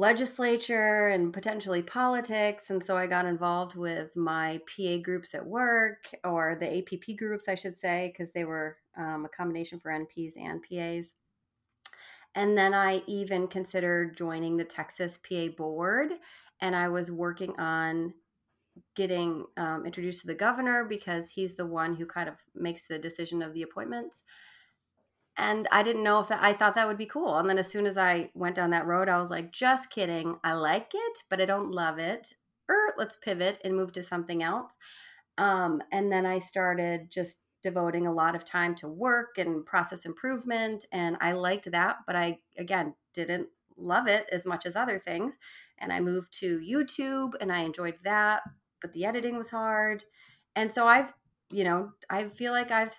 legislature 0.00 1.08
and 1.08 1.32
potentially 1.32 1.82
politics. 1.82 2.70
And 2.70 2.82
so 2.82 2.96
I 2.96 3.06
got 3.06 3.26
involved 3.26 3.76
with 3.76 4.16
my 4.16 4.58
PA 4.66 4.96
groups 5.02 5.34
at 5.34 5.46
work, 5.46 6.08
or 6.24 6.56
the 6.58 6.78
APP 6.78 7.18
groups, 7.18 7.48
I 7.48 7.54
should 7.54 7.76
say, 7.76 8.10
because 8.10 8.32
they 8.32 8.44
were 8.44 8.78
um, 8.96 9.26
a 9.26 9.28
combination 9.28 9.78
for 9.78 9.90
NPs 9.90 10.32
and 10.36 10.62
PAs. 10.62 11.12
And 12.34 12.56
then 12.56 12.72
I 12.72 13.02
even 13.06 13.46
considered 13.46 14.16
joining 14.16 14.56
the 14.56 14.64
Texas 14.64 15.18
PA 15.18 15.48
board. 15.56 16.12
And 16.62 16.74
I 16.74 16.88
was 16.88 17.10
working 17.10 17.58
on 17.58 18.14
getting 18.96 19.44
um, 19.58 19.84
introduced 19.84 20.22
to 20.22 20.28
the 20.28 20.34
governor 20.34 20.86
because 20.88 21.30
he's 21.30 21.56
the 21.56 21.66
one 21.66 21.94
who 21.94 22.06
kind 22.06 22.28
of 22.28 22.36
makes 22.54 22.84
the 22.84 22.98
decision 22.98 23.42
of 23.42 23.52
the 23.52 23.62
appointments. 23.62 24.22
And 25.40 25.66
I 25.72 25.82
didn't 25.82 26.04
know 26.04 26.20
if 26.20 26.28
that, 26.28 26.42
I 26.42 26.52
thought 26.52 26.74
that 26.74 26.86
would 26.86 26.98
be 26.98 27.06
cool. 27.06 27.38
And 27.38 27.48
then 27.48 27.56
as 27.56 27.66
soon 27.66 27.86
as 27.86 27.96
I 27.96 28.30
went 28.34 28.56
down 28.56 28.70
that 28.70 28.86
road, 28.86 29.08
I 29.08 29.18
was 29.18 29.30
like, 29.30 29.52
just 29.52 29.88
kidding. 29.88 30.36
I 30.44 30.52
like 30.52 30.90
it, 30.92 31.22
but 31.30 31.40
I 31.40 31.46
don't 31.46 31.70
love 31.70 31.98
it. 31.98 32.34
Er, 32.70 32.92
let's 32.98 33.16
pivot 33.16 33.58
and 33.64 33.74
move 33.74 33.90
to 33.92 34.02
something 34.02 34.42
else. 34.42 34.72
Um, 35.38 35.82
and 35.90 36.12
then 36.12 36.26
I 36.26 36.40
started 36.40 37.10
just 37.10 37.38
devoting 37.62 38.06
a 38.06 38.12
lot 38.12 38.34
of 38.34 38.44
time 38.44 38.74
to 38.74 38.88
work 38.88 39.38
and 39.38 39.64
process 39.64 40.06
improvement 40.06 40.86
and 40.92 41.16
I 41.20 41.32
liked 41.32 41.70
that 41.70 41.96
but 42.06 42.16
I 42.16 42.38
again 42.56 42.94
didn't 43.12 43.48
love 43.76 44.06
it 44.06 44.26
as 44.32 44.46
much 44.46 44.64
as 44.64 44.76
other 44.76 44.98
things 44.98 45.34
and 45.76 45.92
I 45.92 46.00
moved 46.00 46.32
to 46.40 46.58
YouTube 46.60 47.32
and 47.38 47.52
I 47.52 47.60
enjoyed 47.60 47.96
that 48.02 48.42
but 48.80 48.94
the 48.94 49.04
editing 49.04 49.36
was 49.36 49.50
hard 49.50 50.04
and 50.56 50.72
so 50.72 50.86
I've 50.86 51.12
you 51.50 51.64
know 51.64 51.92
I 52.08 52.28
feel 52.28 52.52
like 52.52 52.70
I've 52.70 52.94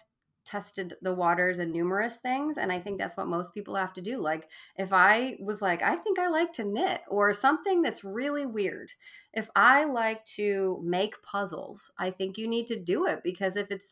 tested 0.45 0.95
the 1.01 1.13
waters 1.13 1.59
and 1.59 1.71
numerous 1.71 2.17
things 2.17 2.57
and 2.57 2.71
i 2.71 2.79
think 2.79 2.97
that's 2.97 3.15
what 3.15 3.27
most 3.27 3.53
people 3.53 3.75
have 3.75 3.93
to 3.93 4.01
do 4.01 4.19
like 4.19 4.49
if 4.77 4.91
i 4.91 5.37
was 5.39 5.61
like 5.61 5.81
i 5.83 5.95
think 5.95 6.17
i 6.17 6.27
like 6.27 6.51
to 6.51 6.63
knit 6.63 7.01
or 7.09 7.31
something 7.33 7.81
that's 7.81 8.03
really 8.03 8.45
weird. 8.45 8.91
If 9.33 9.49
i 9.55 9.85
like 9.85 10.25
to 10.37 10.81
make 10.83 11.21
puzzles 11.23 11.91
i 11.97 12.09
think 12.09 12.37
you 12.37 12.47
need 12.47 12.67
to 12.67 12.79
do 12.79 13.05
it 13.05 13.21
because 13.23 13.55
if 13.55 13.71
it's 13.71 13.89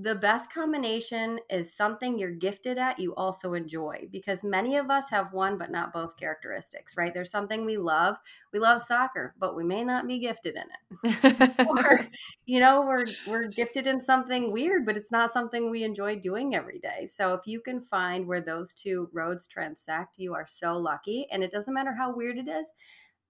the 0.00 0.14
best 0.14 0.52
combination 0.52 1.40
is 1.50 1.74
something 1.74 2.18
you're 2.18 2.30
gifted 2.30 2.78
at 2.78 3.00
you 3.00 3.12
also 3.16 3.54
enjoy 3.54 4.06
because 4.12 4.44
many 4.44 4.76
of 4.76 4.90
us 4.90 5.10
have 5.10 5.32
one 5.32 5.58
but 5.58 5.72
not 5.72 5.92
both 5.92 6.16
characteristics 6.16 6.96
right? 6.96 7.12
There's 7.12 7.32
something 7.32 7.64
we 7.64 7.78
love. 7.78 8.16
We 8.52 8.60
love 8.60 8.80
soccer 8.80 9.34
but 9.40 9.56
we 9.56 9.64
may 9.64 9.82
not 9.82 10.06
be 10.06 10.20
gifted 10.20 10.56
in 10.56 10.62
it. 10.62 11.58
Or 11.68 12.06
you 12.46 12.60
know 12.60 12.82
we're 12.82 13.06
we're 13.26 13.48
gifted 13.48 13.88
in 13.88 14.00
something 14.00 14.52
weird 14.52 14.86
but 14.86 14.96
it's 14.96 15.10
not 15.10 15.32
something 15.32 15.68
we 15.68 15.82
enjoy 15.82 16.16
doing 16.16 16.54
every 16.54 16.78
day. 16.78 17.08
So 17.08 17.34
if 17.34 17.46
you 17.46 17.60
can 17.60 17.80
find 17.80 18.26
where 18.26 18.40
those 18.40 18.74
two 18.74 19.08
roads 19.12 19.48
transect 19.48 20.18
you 20.18 20.32
are 20.34 20.46
so 20.46 20.76
lucky. 20.76 21.26
And 21.32 21.42
it 21.42 21.50
doesn't 21.50 21.74
matter 21.74 21.94
how 21.98 22.14
weird 22.14 22.38
it 22.38 22.48
is 22.48 22.68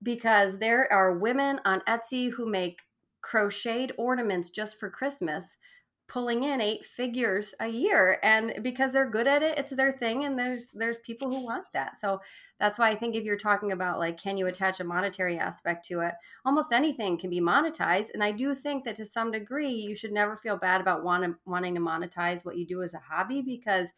because 0.02 0.58
there 0.58 0.92
are 0.92 1.18
women 1.18 1.60
on 1.64 1.80
Etsy 1.88 2.30
who 2.30 2.46
make 2.46 2.80
crocheted 3.22 3.92
ornaments 3.96 4.50
just 4.50 4.78
for 4.78 4.90
Christmas 4.90 5.56
pulling 6.08 6.44
in 6.44 6.60
eight 6.60 6.84
figures 6.84 7.54
a 7.60 7.68
year 7.68 8.18
and 8.22 8.62
because 8.62 8.92
they're 8.92 9.10
good 9.10 9.28
at 9.28 9.42
it 9.42 9.58
it's 9.58 9.72
their 9.72 9.92
thing 9.92 10.24
and 10.24 10.38
there's 10.38 10.70
there's 10.70 10.98
people 10.98 11.30
who 11.30 11.44
want 11.44 11.66
that. 11.72 12.00
So 12.00 12.20
that's 12.58 12.78
why 12.78 12.90
i 12.90 12.94
think 12.94 13.14
if 13.14 13.24
you're 13.24 13.36
talking 13.36 13.72
about 13.72 13.98
like 13.98 14.20
can 14.20 14.36
you 14.36 14.46
attach 14.46 14.80
a 14.80 14.84
monetary 14.84 15.38
aspect 15.38 15.84
to 15.84 16.00
it 16.00 16.14
almost 16.44 16.72
anything 16.72 17.16
can 17.16 17.30
be 17.30 17.40
monetized 17.40 18.08
and 18.14 18.22
i 18.22 18.32
do 18.32 18.54
think 18.54 18.84
that 18.84 18.96
to 18.96 19.04
some 19.04 19.30
degree 19.30 19.70
you 19.70 19.94
should 19.94 20.12
never 20.12 20.36
feel 20.36 20.56
bad 20.56 20.80
about 20.80 21.04
want, 21.04 21.36
wanting 21.46 21.74
to 21.74 21.80
monetize 21.80 22.44
what 22.44 22.56
you 22.56 22.66
do 22.66 22.82
as 22.82 22.94
a 22.94 22.98
hobby 22.98 23.42
because 23.42 23.88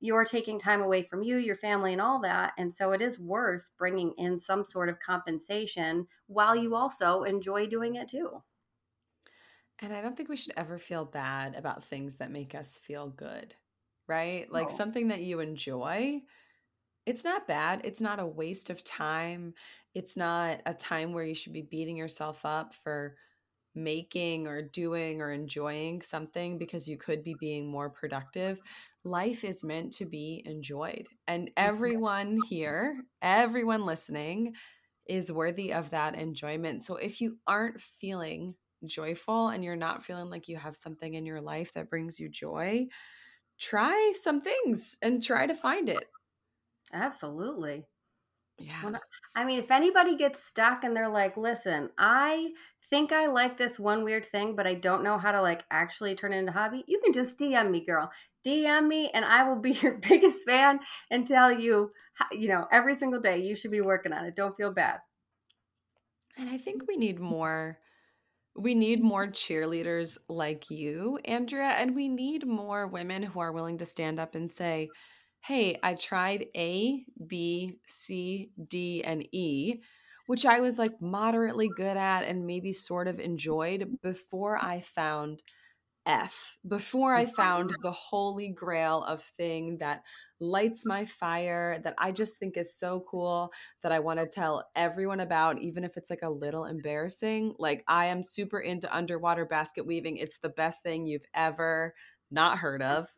you're 0.00 0.24
taking 0.24 0.58
time 0.58 0.82
away 0.82 1.02
from 1.02 1.22
you 1.22 1.36
your 1.36 1.56
family 1.56 1.92
and 1.92 2.00
all 2.00 2.20
that 2.20 2.52
and 2.58 2.72
so 2.72 2.92
it 2.92 3.02
is 3.02 3.18
worth 3.18 3.66
bringing 3.78 4.12
in 4.18 4.38
some 4.38 4.64
sort 4.64 4.88
of 4.88 5.00
compensation 5.00 6.06
while 6.26 6.54
you 6.54 6.74
also 6.74 7.22
enjoy 7.22 7.66
doing 7.66 7.96
it 7.96 8.08
too 8.08 8.42
and 9.80 9.92
I 9.92 10.00
don't 10.00 10.16
think 10.16 10.28
we 10.28 10.36
should 10.36 10.54
ever 10.56 10.78
feel 10.78 11.04
bad 11.04 11.54
about 11.54 11.84
things 11.84 12.16
that 12.16 12.30
make 12.30 12.54
us 12.54 12.78
feel 12.78 13.08
good, 13.10 13.54
right? 14.08 14.50
Like 14.50 14.68
Oh. 14.68 14.76
something 14.76 15.08
that 15.08 15.22
you 15.22 15.40
enjoy, 15.40 16.22
it's 17.04 17.24
not 17.24 17.46
bad. 17.46 17.82
It's 17.84 18.00
not 18.00 18.18
a 18.18 18.26
waste 18.26 18.70
of 18.70 18.82
time. 18.82 19.54
It's 19.94 20.16
not 20.16 20.60
a 20.66 20.74
time 20.74 21.12
where 21.12 21.24
you 21.24 21.34
should 21.34 21.52
be 21.52 21.62
beating 21.62 21.96
yourself 21.96 22.44
up 22.44 22.74
for 22.74 23.16
making 23.74 24.46
or 24.46 24.62
doing 24.62 25.20
or 25.20 25.30
enjoying 25.30 26.02
something 26.02 26.58
because 26.58 26.88
you 26.88 26.96
could 26.96 27.22
be 27.22 27.34
being 27.38 27.68
more 27.70 27.90
productive. 27.90 28.60
Life 29.04 29.44
is 29.44 29.62
meant 29.62 29.92
to 29.94 30.06
be 30.06 30.42
enjoyed. 30.46 31.06
And 31.28 31.48
mm-hmm. 31.48 31.52
everyone 31.56 32.38
here, 32.48 33.02
everyone 33.22 33.84
listening, 33.86 34.54
is 35.06 35.30
worthy 35.30 35.72
of 35.72 35.90
that 35.90 36.16
enjoyment. 36.16 36.82
So 36.82 36.96
if 36.96 37.20
you 37.20 37.36
aren't 37.46 37.80
feeling 37.80 38.54
joyful 38.84 39.48
and 39.48 39.64
you're 39.64 39.76
not 39.76 40.04
feeling 40.04 40.30
like 40.30 40.48
you 40.48 40.56
have 40.56 40.76
something 40.76 41.14
in 41.14 41.26
your 41.26 41.40
life 41.40 41.72
that 41.74 41.90
brings 41.90 42.20
you 42.20 42.28
joy, 42.28 42.86
try 43.58 44.12
some 44.20 44.40
things 44.40 44.98
and 45.02 45.22
try 45.22 45.46
to 45.46 45.54
find 45.54 45.88
it. 45.88 46.04
Absolutely. 46.92 47.86
Yeah. 48.58 48.92
I 49.36 49.44
mean, 49.44 49.58
if 49.58 49.70
anybody 49.70 50.16
gets 50.16 50.42
stuck 50.44 50.82
and 50.82 50.96
they're 50.96 51.10
like, 51.10 51.36
listen, 51.36 51.90
I 51.98 52.52
think 52.88 53.12
I 53.12 53.26
like 53.26 53.58
this 53.58 53.78
one 53.78 54.02
weird 54.04 54.24
thing, 54.24 54.56
but 54.56 54.66
I 54.66 54.74
don't 54.74 55.02
know 55.02 55.18
how 55.18 55.32
to 55.32 55.42
like 55.42 55.64
actually 55.70 56.14
turn 56.14 56.32
it 56.32 56.38
into 56.38 56.52
a 56.52 56.54
hobby, 56.54 56.84
you 56.86 57.00
can 57.02 57.12
just 57.12 57.38
DM 57.38 57.70
me, 57.70 57.84
girl. 57.84 58.10
DM 58.46 58.88
me 58.88 59.10
and 59.12 59.24
I 59.24 59.46
will 59.46 59.60
be 59.60 59.72
your 59.82 59.94
biggest 59.94 60.46
fan 60.46 60.80
and 61.10 61.26
tell 61.26 61.52
you, 61.52 61.90
you 62.32 62.48
know, 62.48 62.66
every 62.72 62.94
single 62.94 63.20
day 63.20 63.38
you 63.38 63.56
should 63.56 63.70
be 63.70 63.80
working 63.80 64.12
on 64.12 64.24
it. 64.24 64.36
Don't 64.36 64.56
feel 64.56 64.72
bad. 64.72 65.00
And 66.38 66.48
I 66.48 66.58
think 66.58 66.82
we 66.86 66.96
need 66.96 67.18
more 67.18 67.78
we 68.58 68.74
need 68.74 69.02
more 69.02 69.26
cheerleaders 69.26 70.18
like 70.28 70.70
you, 70.70 71.18
Andrea, 71.24 71.74
and 71.78 71.94
we 71.94 72.08
need 72.08 72.46
more 72.46 72.86
women 72.86 73.22
who 73.22 73.40
are 73.40 73.52
willing 73.52 73.78
to 73.78 73.86
stand 73.86 74.18
up 74.18 74.34
and 74.34 74.52
say, 74.52 74.88
Hey, 75.44 75.78
I 75.82 75.94
tried 75.94 76.46
A, 76.56 77.04
B, 77.26 77.78
C, 77.86 78.50
D, 78.68 79.04
and 79.04 79.26
E, 79.32 79.80
which 80.26 80.44
I 80.44 80.60
was 80.60 80.78
like 80.78 81.00
moderately 81.00 81.68
good 81.76 81.96
at 81.96 82.24
and 82.24 82.46
maybe 82.46 82.72
sort 82.72 83.06
of 83.06 83.20
enjoyed 83.20 83.98
before 84.02 84.58
I 84.58 84.80
found 84.80 85.42
F, 86.06 86.56
before 86.66 87.14
I 87.14 87.26
found 87.26 87.74
the 87.82 87.90
holy 87.90 88.48
grail 88.48 89.02
of 89.02 89.22
thing 89.22 89.78
that 89.78 90.02
lights 90.40 90.86
my 90.86 91.04
fire, 91.04 91.80
that 91.82 91.94
I 91.98 92.12
just 92.12 92.38
think 92.38 92.56
is 92.56 92.74
so 92.78 93.04
cool, 93.10 93.52
that 93.82 93.92
I 93.92 93.98
want 93.98 94.20
to 94.20 94.26
tell 94.26 94.68
everyone 94.76 95.20
about, 95.20 95.60
even 95.60 95.82
if 95.84 95.96
it's 95.96 96.08
like 96.10 96.22
a 96.22 96.30
little 96.30 96.64
embarrassing. 96.64 97.54
Like, 97.58 97.84
I 97.88 98.06
am 98.06 98.22
super 98.22 98.60
into 98.60 98.94
underwater 98.94 99.44
basket 99.44 99.84
weaving. 99.84 100.16
It's 100.18 100.38
the 100.38 100.48
best 100.48 100.82
thing 100.82 101.06
you've 101.06 101.26
ever 101.34 101.94
not 102.30 102.58
heard 102.58 102.82
mm-hmm. 102.82 102.98
of. 102.98 103.08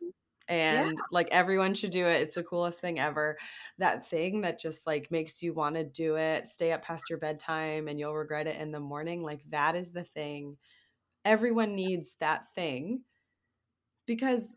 and 0.47 0.93
yeah. 0.97 1.03
like 1.11 1.29
everyone 1.31 1.75
should 1.75 1.91
do 1.91 2.07
it. 2.07 2.21
It's 2.21 2.35
the 2.35 2.43
coolest 2.43 2.81
thing 2.81 2.99
ever. 2.99 3.37
That 3.77 4.09
thing 4.09 4.41
that 4.41 4.59
just 4.59 4.87
like 4.87 5.11
makes 5.11 5.43
you 5.43 5.53
want 5.53 5.75
to 5.75 5.83
do 5.83 6.15
it, 6.15 6.49
stay 6.49 6.71
up 6.71 6.81
past 6.83 7.09
your 7.09 7.19
bedtime 7.19 7.87
and 7.87 7.99
you'll 7.99 8.15
regret 8.15 8.47
it 8.47 8.59
in 8.59 8.71
the 8.71 8.79
morning. 8.79 9.21
Like 9.21 9.41
that 9.49 9.75
is 9.75 9.91
the 9.91 10.03
thing. 10.03 10.57
Everyone 11.29 11.75
needs 11.75 12.15
that 12.19 12.51
thing 12.55 13.01
because 14.07 14.55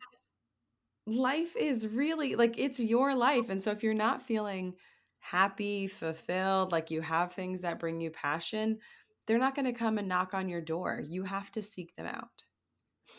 life 1.07 1.55
is 1.55 1.87
really 1.87 2.35
like 2.35 2.55
it's 2.57 2.81
your 2.81 3.15
life. 3.15 3.51
And 3.51 3.63
so 3.63 3.73
if 3.73 3.83
you're 3.83 3.93
not 3.93 4.23
feeling 4.23 4.73
happy, 5.19 5.87
fulfilled, 5.87 6.73
like 6.73 6.91
you 6.91 7.03
have 7.03 7.35
things 7.35 7.61
that 7.61 7.79
bring 7.79 8.01
you 8.01 8.11
passion, 8.11 8.79
they're 9.27 9.39
not 9.39 9.55
going 9.55 9.67
to 9.67 9.75
come 9.75 9.99
and 9.99 10.09
knock 10.09 10.33
on 10.33 10.49
your 10.49 10.63
door. 10.63 11.03
You 11.07 11.25
have 11.25 11.51
to 11.53 11.63
seek 11.63 11.95
them 11.95 12.07
out. 12.07 12.45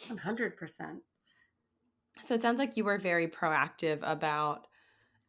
100%. 0.07 0.53
So 2.23 2.33
it 2.33 2.41
sounds 2.41 2.57
like 2.57 2.75
you 2.75 2.85
were 2.85 2.97
very 2.97 3.27
proactive 3.27 3.99
about 4.01 4.65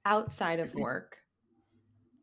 outside 0.06 0.60
of 0.60 0.74
work. 0.74 1.18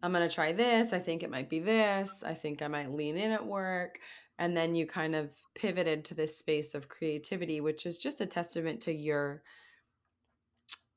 I'm 0.02 0.14
going 0.14 0.28
to 0.28 0.34
try 0.34 0.52
this. 0.52 0.94
I 0.94 1.00
think 1.00 1.22
it 1.22 1.30
might 1.30 1.50
be 1.50 1.60
this. 1.60 2.24
I 2.26 2.34
think 2.34 2.64
I 2.64 2.68
might 2.68 2.92
lean 2.92 3.18
in 3.18 3.32
at 3.32 3.46
work. 3.46 4.00
And 4.41 4.58
then 4.58 4.73
you 4.73 4.88
kind 4.88 5.13
of 5.13 5.30
pivoted 5.54 6.04
to 6.06 6.15
this 6.15 6.36
space 6.36 6.73
of 6.73 6.89
creativity, 6.89 7.62
which 7.62 7.86
is 7.86 7.99
just 7.99 8.21
a 8.21 8.25
testament 8.25 8.82
to 8.82 8.91
your 8.91 9.43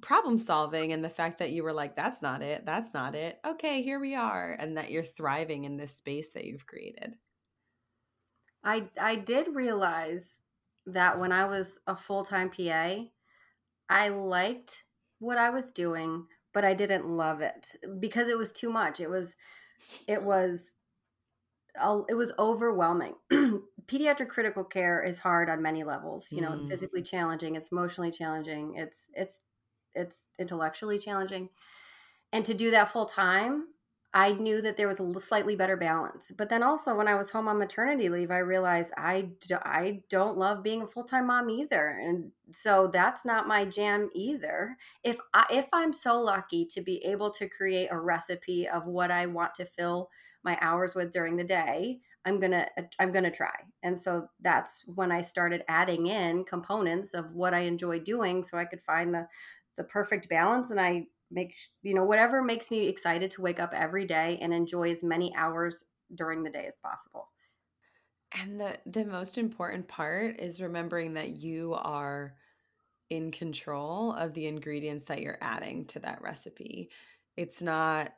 problem 0.00 0.38
solving 0.38 0.94
and 0.94 1.04
the 1.04 1.10
fact 1.10 1.38
that 1.40 1.52
you 1.52 1.62
were 1.62 1.74
like, 1.74 1.94
that's 1.94 2.22
not 2.22 2.40
it. 2.40 2.64
That's 2.64 2.94
not 2.94 3.14
it. 3.14 3.38
Okay, 3.46 3.82
here 3.82 4.00
we 4.00 4.14
are. 4.14 4.56
And 4.58 4.78
that 4.78 4.90
you're 4.90 5.04
thriving 5.04 5.64
in 5.64 5.76
this 5.76 5.94
space 5.94 6.30
that 6.30 6.46
you've 6.46 6.66
created. 6.66 7.16
I 8.64 8.88
I 8.98 9.16
did 9.16 9.54
realize 9.54 10.30
that 10.86 11.20
when 11.20 11.30
I 11.30 11.44
was 11.44 11.78
a 11.86 11.94
full-time 11.94 12.48
PA, 12.48 12.94
I 13.90 14.08
liked 14.08 14.84
what 15.18 15.36
I 15.36 15.50
was 15.50 15.70
doing, 15.70 16.28
but 16.54 16.64
I 16.64 16.72
didn't 16.72 17.06
love 17.06 17.42
it 17.42 17.76
because 18.00 18.28
it 18.28 18.38
was 18.38 18.52
too 18.52 18.70
much. 18.70 19.00
It 19.00 19.10
was 19.10 19.34
it 20.08 20.22
was 20.22 20.72
it 22.08 22.14
was 22.14 22.32
overwhelming. 22.38 23.14
Pediatric 23.86 24.28
critical 24.28 24.64
care 24.64 25.02
is 25.02 25.18
hard 25.18 25.50
on 25.50 25.60
many 25.62 25.84
levels. 25.84 26.32
You 26.32 26.40
know, 26.40 26.50
mm. 26.50 26.60
it's 26.60 26.70
physically 26.70 27.02
challenging, 27.02 27.56
it's 27.56 27.68
emotionally 27.68 28.10
challenging, 28.10 28.74
it's 28.76 29.06
it's 29.14 29.40
it's 29.94 30.28
intellectually 30.38 30.98
challenging. 30.98 31.50
And 32.32 32.44
to 32.44 32.54
do 32.54 32.70
that 32.72 32.90
full 32.90 33.06
time, 33.06 33.68
I 34.16 34.30
knew 34.30 34.62
that 34.62 34.76
there 34.76 34.86
was 34.86 35.00
a 35.00 35.20
slightly 35.20 35.56
better 35.56 35.76
balance. 35.76 36.30
But 36.36 36.48
then 36.48 36.62
also 36.62 36.94
when 36.94 37.08
I 37.08 37.16
was 37.16 37.30
home 37.30 37.48
on 37.48 37.58
maternity 37.58 38.08
leave, 38.08 38.30
I 38.30 38.38
realized 38.38 38.92
I, 38.96 39.30
do, 39.40 39.56
I 39.56 40.02
don't 40.08 40.38
love 40.38 40.62
being 40.62 40.82
a 40.82 40.86
full-time 40.86 41.26
mom 41.26 41.50
either. 41.50 41.88
And 42.00 42.30
so 42.52 42.88
that's 42.92 43.24
not 43.24 43.48
my 43.48 43.64
jam 43.64 44.10
either. 44.14 44.76
If 45.02 45.18
I, 45.34 45.46
if 45.50 45.66
I'm 45.72 45.92
so 45.92 46.20
lucky 46.20 46.64
to 46.66 46.80
be 46.80 47.04
able 47.04 47.30
to 47.32 47.48
create 47.48 47.88
a 47.90 47.98
recipe 47.98 48.68
of 48.68 48.86
what 48.86 49.10
I 49.10 49.26
want 49.26 49.56
to 49.56 49.64
fill 49.64 50.10
my 50.44 50.58
hours 50.60 50.94
with 50.94 51.10
during 51.10 51.36
the 51.36 51.44
day, 51.44 52.00
I'm 52.24 52.40
going 52.40 52.52
to 52.52 52.66
uh, 52.78 52.82
I'm 52.98 53.12
to 53.12 53.30
try. 53.30 53.54
And 53.82 53.98
so 53.98 54.28
that's 54.40 54.84
when 54.86 55.12
I 55.12 55.22
started 55.22 55.64
adding 55.68 56.06
in 56.06 56.44
components 56.44 57.14
of 57.14 57.34
what 57.34 57.54
I 57.54 57.60
enjoy 57.60 58.00
doing 58.00 58.44
so 58.44 58.58
I 58.58 58.64
could 58.64 58.82
find 58.82 59.14
the 59.14 59.26
the 59.76 59.84
perfect 59.84 60.28
balance 60.28 60.70
and 60.70 60.80
I 60.80 61.06
make 61.30 61.56
you 61.82 61.94
know 61.94 62.04
whatever 62.04 62.42
makes 62.42 62.70
me 62.70 62.86
excited 62.86 63.30
to 63.32 63.42
wake 63.42 63.58
up 63.58 63.72
every 63.74 64.06
day 64.06 64.38
and 64.40 64.54
enjoy 64.54 64.90
as 64.90 65.02
many 65.02 65.34
hours 65.36 65.84
during 66.14 66.42
the 66.42 66.50
day 66.50 66.66
as 66.66 66.76
possible. 66.76 67.30
And 68.32 68.60
the 68.60 68.78
the 68.86 69.04
most 69.04 69.38
important 69.38 69.88
part 69.88 70.40
is 70.40 70.60
remembering 70.60 71.14
that 71.14 71.36
you 71.36 71.74
are 71.74 72.34
in 73.10 73.30
control 73.30 74.12
of 74.12 74.34
the 74.34 74.46
ingredients 74.46 75.04
that 75.04 75.20
you're 75.20 75.38
adding 75.40 75.84
to 75.86 75.98
that 76.00 76.22
recipe. 76.22 76.90
It's 77.36 77.62
not 77.62 78.12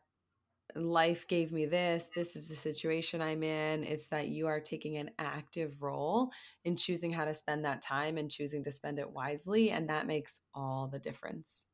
life 0.74 1.28
gave 1.28 1.52
me 1.52 1.66
this, 1.66 2.10
this 2.14 2.36
is 2.36 2.48
the 2.48 2.56
situation 2.56 3.20
I'm 3.20 3.42
in. 3.42 3.84
It's 3.84 4.06
that 4.08 4.28
you 4.28 4.46
are 4.46 4.60
taking 4.60 4.96
an 4.96 5.10
active 5.18 5.82
role 5.82 6.30
in 6.64 6.76
choosing 6.76 7.12
how 7.12 7.24
to 7.24 7.34
spend 7.34 7.64
that 7.64 7.82
time 7.82 8.18
and 8.18 8.30
choosing 8.30 8.64
to 8.64 8.72
spend 8.72 8.98
it 8.98 9.10
wisely. 9.10 9.70
And 9.70 9.88
that 9.88 10.06
makes 10.06 10.40
all 10.54 10.88
the 10.88 10.98
difference. 10.98 11.66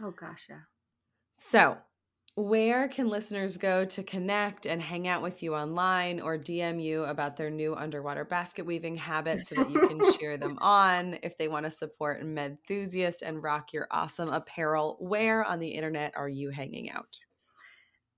Oh, 0.00 0.10
gosh, 0.10 0.46
yeah. 0.48 0.60
So, 1.34 1.78
where 2.34 2.86
can 2.86 3.08
listeners 3.08 3.56
go 3.56 3.84
to 3.84 4.02
connect 4.04 4.66
and 4.66 4.80
hang 4.80 5.08
out 5.08 5.22
with 5.22 5.42
you 5.42 5.56
online 5.56 6.20
or 6.20 6.38
DM 6.38 6.80
you 6.80 7.02
about 7.02 7.36
their 7.36 7.50
new 7.50 7.74
underwater 7.74 8.24
basket 8.24 8.64
weaving 8.64 8.94
habits 8.94 9.48
so 9.48 9.56
that 9.56 9.70
you 9.70 9.80
can 9.80 10.00
cheer 10.12 10.36
them 10.36 10.56
on 10.60 11.18
if 11.24 11.36
they 11.36 11.48
want 11.48 11.64
to 11.64 11.70
support 11.70 12.24
Medthusiast 12.24 13.22
and 13.22 13.42
rock 13.42 13.72
your 13.72 13.88
awesome 13.90 14.28
apparel? 14.28 14.98
Where 15.00 15.44
on 15.44 15.58
the 15.58 15.70
internet 15.70 16.16
are 16.16 16.28
you 16.28 16.50
hanging 16.50 16.92
out? 16.92 17.18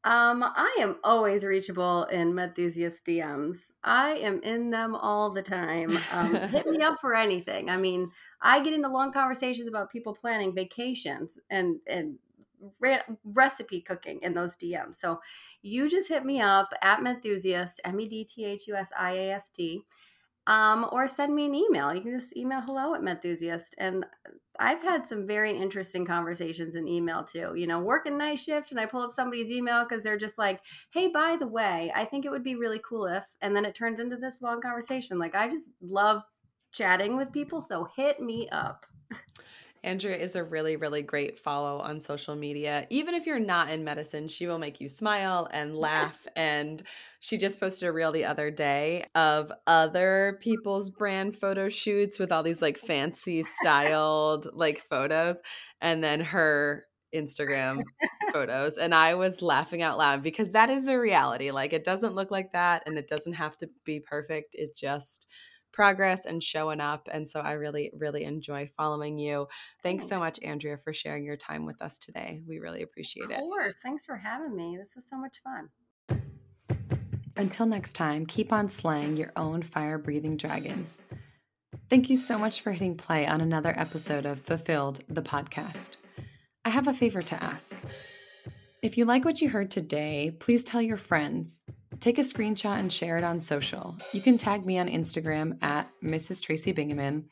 Um, 0.02 0.42
I 0.42 0.78
am 0.80 0.96
always 1.04 1.44
reachable 1.44 2.04
in 2.04 2.34
Medthusiast 2.34 3.04
DMs. 3.04 3.70
I 3.84 4.12
am 4.12 4.42
in 4.42 4.70
them 4.70 4.94
all 4.94 5.30
the 5.30 5.42
time. 5.42 5.98
Um, 6.12 6.34
hit 6.48 6.66
me 6.66 6.82
up 6.82 6.98
for 7.02 7.14
anything. 7.14 7.68
I 7.68 7.76
mean, 7.76 8.10
I 8.40 8.60
get 8.60 8.72
into 8.72 8.88
long 8.88 9.12
conversations 9.12 9.68
about 9.68 9.90
people 9.90 10.14
planning 10.14 10.54
vacations 10.54 11.38
and 11.50 11.80
and 11.86 12.18
re- 12.80 13.02
recipe 13.24 13.82
cooking 13.82 14.20
in 14.22 14.32
those 14.32 14.56
DMs. 14.56 14.96
So 14.96 15.20
you 15.60 15.88
just 15.88 16.08
hit 16.08 16.24
me 16.24 16.40
up 16.40 16.70
at 16.80 17.00
Medthusiast, 17.00 17.80
M 17.84 18.00
E 18.00 18.06
D 18.06 18.24
T 18.24 18.44
H 18.46 18.68
U 18.68 18.74
S 18.76 18.88
I 18.98 19.12
A 19.12 19.32
S 19.32 19.50
T, 19.50 19.82
um, 20.46 20.86
or 20.90 21.06
send 21.08 21.34
me 21.34 21.44
an 21.46 21.54
email. 21.54 21.94
You 21.94 22.00
can 22.00 22.18
just 22.18 22.36
email 22.36 22.62
hello 22.62 22.94
at 22.94 23.02
Medthusiast. 23.02 23.74
And 23.76 24.06
I've 24.60 24.82
had 24.82 25.06
some 25.06 25.26
very 25.26 25.56
interesting 25.56 26.04
conversations 26.04 26.74
in 26.74 26.86
email 26.86 27.24
too. 27.24 27.54
You 27.56 27.66
know, 27.66 27.80
working 27.80 28.18
night 28.18 28.38
shift, 28.38 28.70
and 28.70 28.78
I 28.78 28.86
pull 28.86 29.00
up 29.00 29.10
somebody's 29.10 29.50
email 29.50 29.84
because 29.84 30.04
they're 30.04 30.18
just 30.18 30.36
like, 30.36 30.60
hey, 30.92 31.08
by 31.08 31.36
the 31.40 31.46
way, 31.48 31.90
I 31.94 32.04
think 32.04 32.24
it 32.24 32.30
would 32.30 32.44
be 32.44 32.54
really 32.54 32.80
cool 32.86 33.06
if, 33.06 33.24
and 33.40 33.56
then 33.56 33.64
it 33.64 33.74
turns 33.74 33.98
into 33.98 34.16
this 34.16 34.42
long 34.42 34.60
conversation. 34.60 35.18
Like, 35.18 35.34
I 35.34 35.48
just 35.48 35.70
love 35.80 36.22
chatting 36.72 37.16
with 37.16 37.32
people. 37.32 37.62
So 37.62 37.88
hit 37.96 38.20
me 38.20 38.48
up. 38.50 38.86
Andrea 39.82 40.16
is 40.16 40.36
a 40.36 40.44
really, 40.44 40.76
really 40.76 41.02
great 41.02 41.38
follow 41.38 41.78
on 41.78 42.00
social 42.00 42.36
media. 42.36 42.86
Even 42.90 43.14
if 43.14 43.26
you're 43.26 43.38
not 43.38 43.70
in 43.70 43.82
medicine, 43.82 44.28
she 44.28 44.46
will 44.46 44.58
make 44.58 44.80
you 44.80 44.88
smile 44.88 45.48
and 45.52 45.76
laugh. 45.76 46.26
and 46.36 46.82
she 47.20 47.38
just 47.38 47.60
posted 47.60 47.88
a 47.88 47.92
reel 47.92 48.12
the 48.12 48.24
other 48.24 48.50
day 48.50 49.06
of 49.14 49.50
other 49.66 50.38
people's 50.40 50.90
brand 50.90 51.36
photo 51.36 51.68
shoots 51.68 52.18
with 52.18 52.32
all 52.32 52.42
these 52.42 52.62
like 52.62 52.78
fancy 52.78 53.42
styled 53.42 54.48
like 54.54 54.82
photos. 54.88 55.40
And 55.80 56.04
then 56.04 56.20
her 56.20 56.84
Instagram 57.14 57.82
photos. 58.32 58.76
And 58.76 58.94
I 58.94 59.14
was 59.14 59.42
laughing 59.42 59.82
out 59.82 59.98
loud 59.98 60.22
because 60.22 60.52
that 60.52 60.70
is 60.70 60.84
the 60.84 60.98
reality. 60.98 61.50
Like 61.50 61.72
it 61.72 61.84
doesn't 61.84 62.14
look 62.14 62.30
like 62.30 62.52
that 62.52 62.82
and 62.86 62.98
it 62.98 63.08
doesn't 63.08 63.34
have 63.34 63.56
to 63.58 63.68
be 63.84 64.00
perfect. 64.00 64.54
It 64.54 64.76
just 64.76 65.26
progress 65.80 66.26
and 66.26 66.42
showing 66.42 66.78
up. 66.78 67.08
And 67.10 67.26
so 67.26 67.40
I 67.40 67.52
really, 67.52 67.90
really 67.96 68.24
enjoy 68.24 68.68
following 68.76 69.16
you. 69.16 69.48
Thanks 69.82 70.06
so 70.06 70.18
much, 70.18 70.38
Andrea, 70.42 70.76
for 70.76 70.92
sharing 70.92 71.24
your 71.24 71.38
time 71.38 71.64
with 71.64 71.80
us 71.80 71.98
today. 71.98 72.42
We 72.46 72.58
really 72.58 72.82
appreciate 72.82 73.30
it. 73.30 73.32
Of 73.32 73.38
course. 73.38 73.76
Thanks 73.82 74.04
for 74.04 74.16
having 74.16 74.54
me. 74.54 74.76
This 74.78 74.94
was 74.94 75.06
so 75.08 75.16
much 75.16 75.40
fun. 75.42 76.20
Until 77.34 77.64
next 77.64 77.94
time, 77.94 78.26
keep 78.26 78.52
on 78.52 78.68
slaying 78.68 79.16
your 79.16 79.32
own 79.36 79.62
fire 79.62 79.96
breathing 79.96 80.36
dragons. 80.36 80.98
Thank 81.88 82.10
you 82.10 82.16
so 82.16 82.36
much 82.36 82.60
for 82.60 82.72
hitting 82.72 82.98
play 82.98 83.26
on 83.26 83.40
another 83.40 83.72
episode 83.74 84.26
of 84.26 84.40
Fulfilled, 84.40 85.02
the 85.08 85.22
podcast. 85.22 85.96
I 86.62 86.68
have 86.68 86.88
a 86.88 86.92
favor 86.92 87.22
to 87.22 87.42
ask. 87.42 87.74
If 88.82 88.98
you 88.98 89.06
like 89.06 89.24
what 89.24 89.40
you 89.40 89.48
heard 89.48 89.70
today, 89.70 90.36
please 90.40 90.62
tell 90.62 90.82
your 90.82 90.98
friends. 90.98 91.64
Take 92.00 92.16
a 92.16 92.22
screenshot 92.22 92.78
and 92.78 92.90
share 92.90 93.18
it 93.18 93.24
on 93.24 93.42
social. 93.42 93.94
You 94.12 94.22
can 94.22 94.38
tag 94.38 94.64
me 94.64 94.78
on 94.78 94.88
Instagram 94.88 95.62
at 95.62 95.86
Mrs. 96.02 96.42
Tracy 96.42 96.72
Bingaman, 96.72 97.24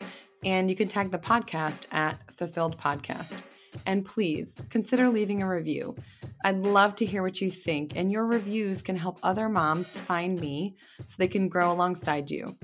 and 0.45 0.69
you 0.69 0.77
can 0.77 0.89
tag 0.89 1.11
the 1.11 1.19
podcast 1.19 1.87
at 1.91 2.19
Fulfilled 2.37 2.79
Podcast. 2.79 3.41
And 3.87 4.05
please 4.05 4.63
consider 4.69 5.09
leaving 5.09 5.43
a 5.43 5.49
review. 5.49 5.97
I'd 6.45 6.59
love 6.59 6.95
to 6.97 7.07
hear 7.07 7.23
what 7.23 7.41
you 7.41 7.51
think, 7.51 7.97
and 7.97 8.13
your 8.13 8.27
reviews 8.27 8.83
can 8.83 8.97
help 8.97 9.19
other 9.23 9.49
moms 9.49 9.99
find 9.99 10.39
me 10.39 10.77
so 11.07 11.17
they 11.17 11.29
can 11.29 11.49
grow 11.49 11.73
alongside 11.73 12.31
you. 12.31 12.55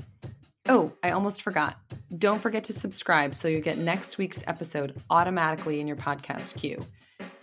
Oh, 0.68 0.92
I 1.02 1.10
almost 1.10 1.40
forgot. 1.40 1.78
Don't 2.18 2.40
forget 2.40 2.64
to 2.64 2.74
subscribe 2.74 3.32
so 3.32 3.48
you 3.48 3.60
get 3.60 3.78
next 3.78 4.18
week's 4.18 4.44
episode 4.46 5.00
automatically 5.08 5.80
in 5.80 5.86
your 5.86 5.96
podcast 5.96 6.58
queue 6.58 6.84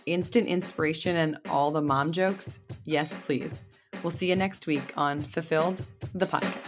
instant 0.06 0.46
inspiration 0.46 1.16
and 1.16 1.38
all 1.48 1.70
the 1.70 1.80
mom 1.80 2.12
jokes? 2.12 2.58
Yes, 2.84 3.16
please. 3.24 3.62
We'll 4.02 4.10
see 4.10 4.28
you 4.28 4.36
next 4.36 4.66
week 4.66 4.92
on 4.96 5.20
Fulfilled, 5.20 5.84
the 6.14 6.26
podcast. 6.26 6.61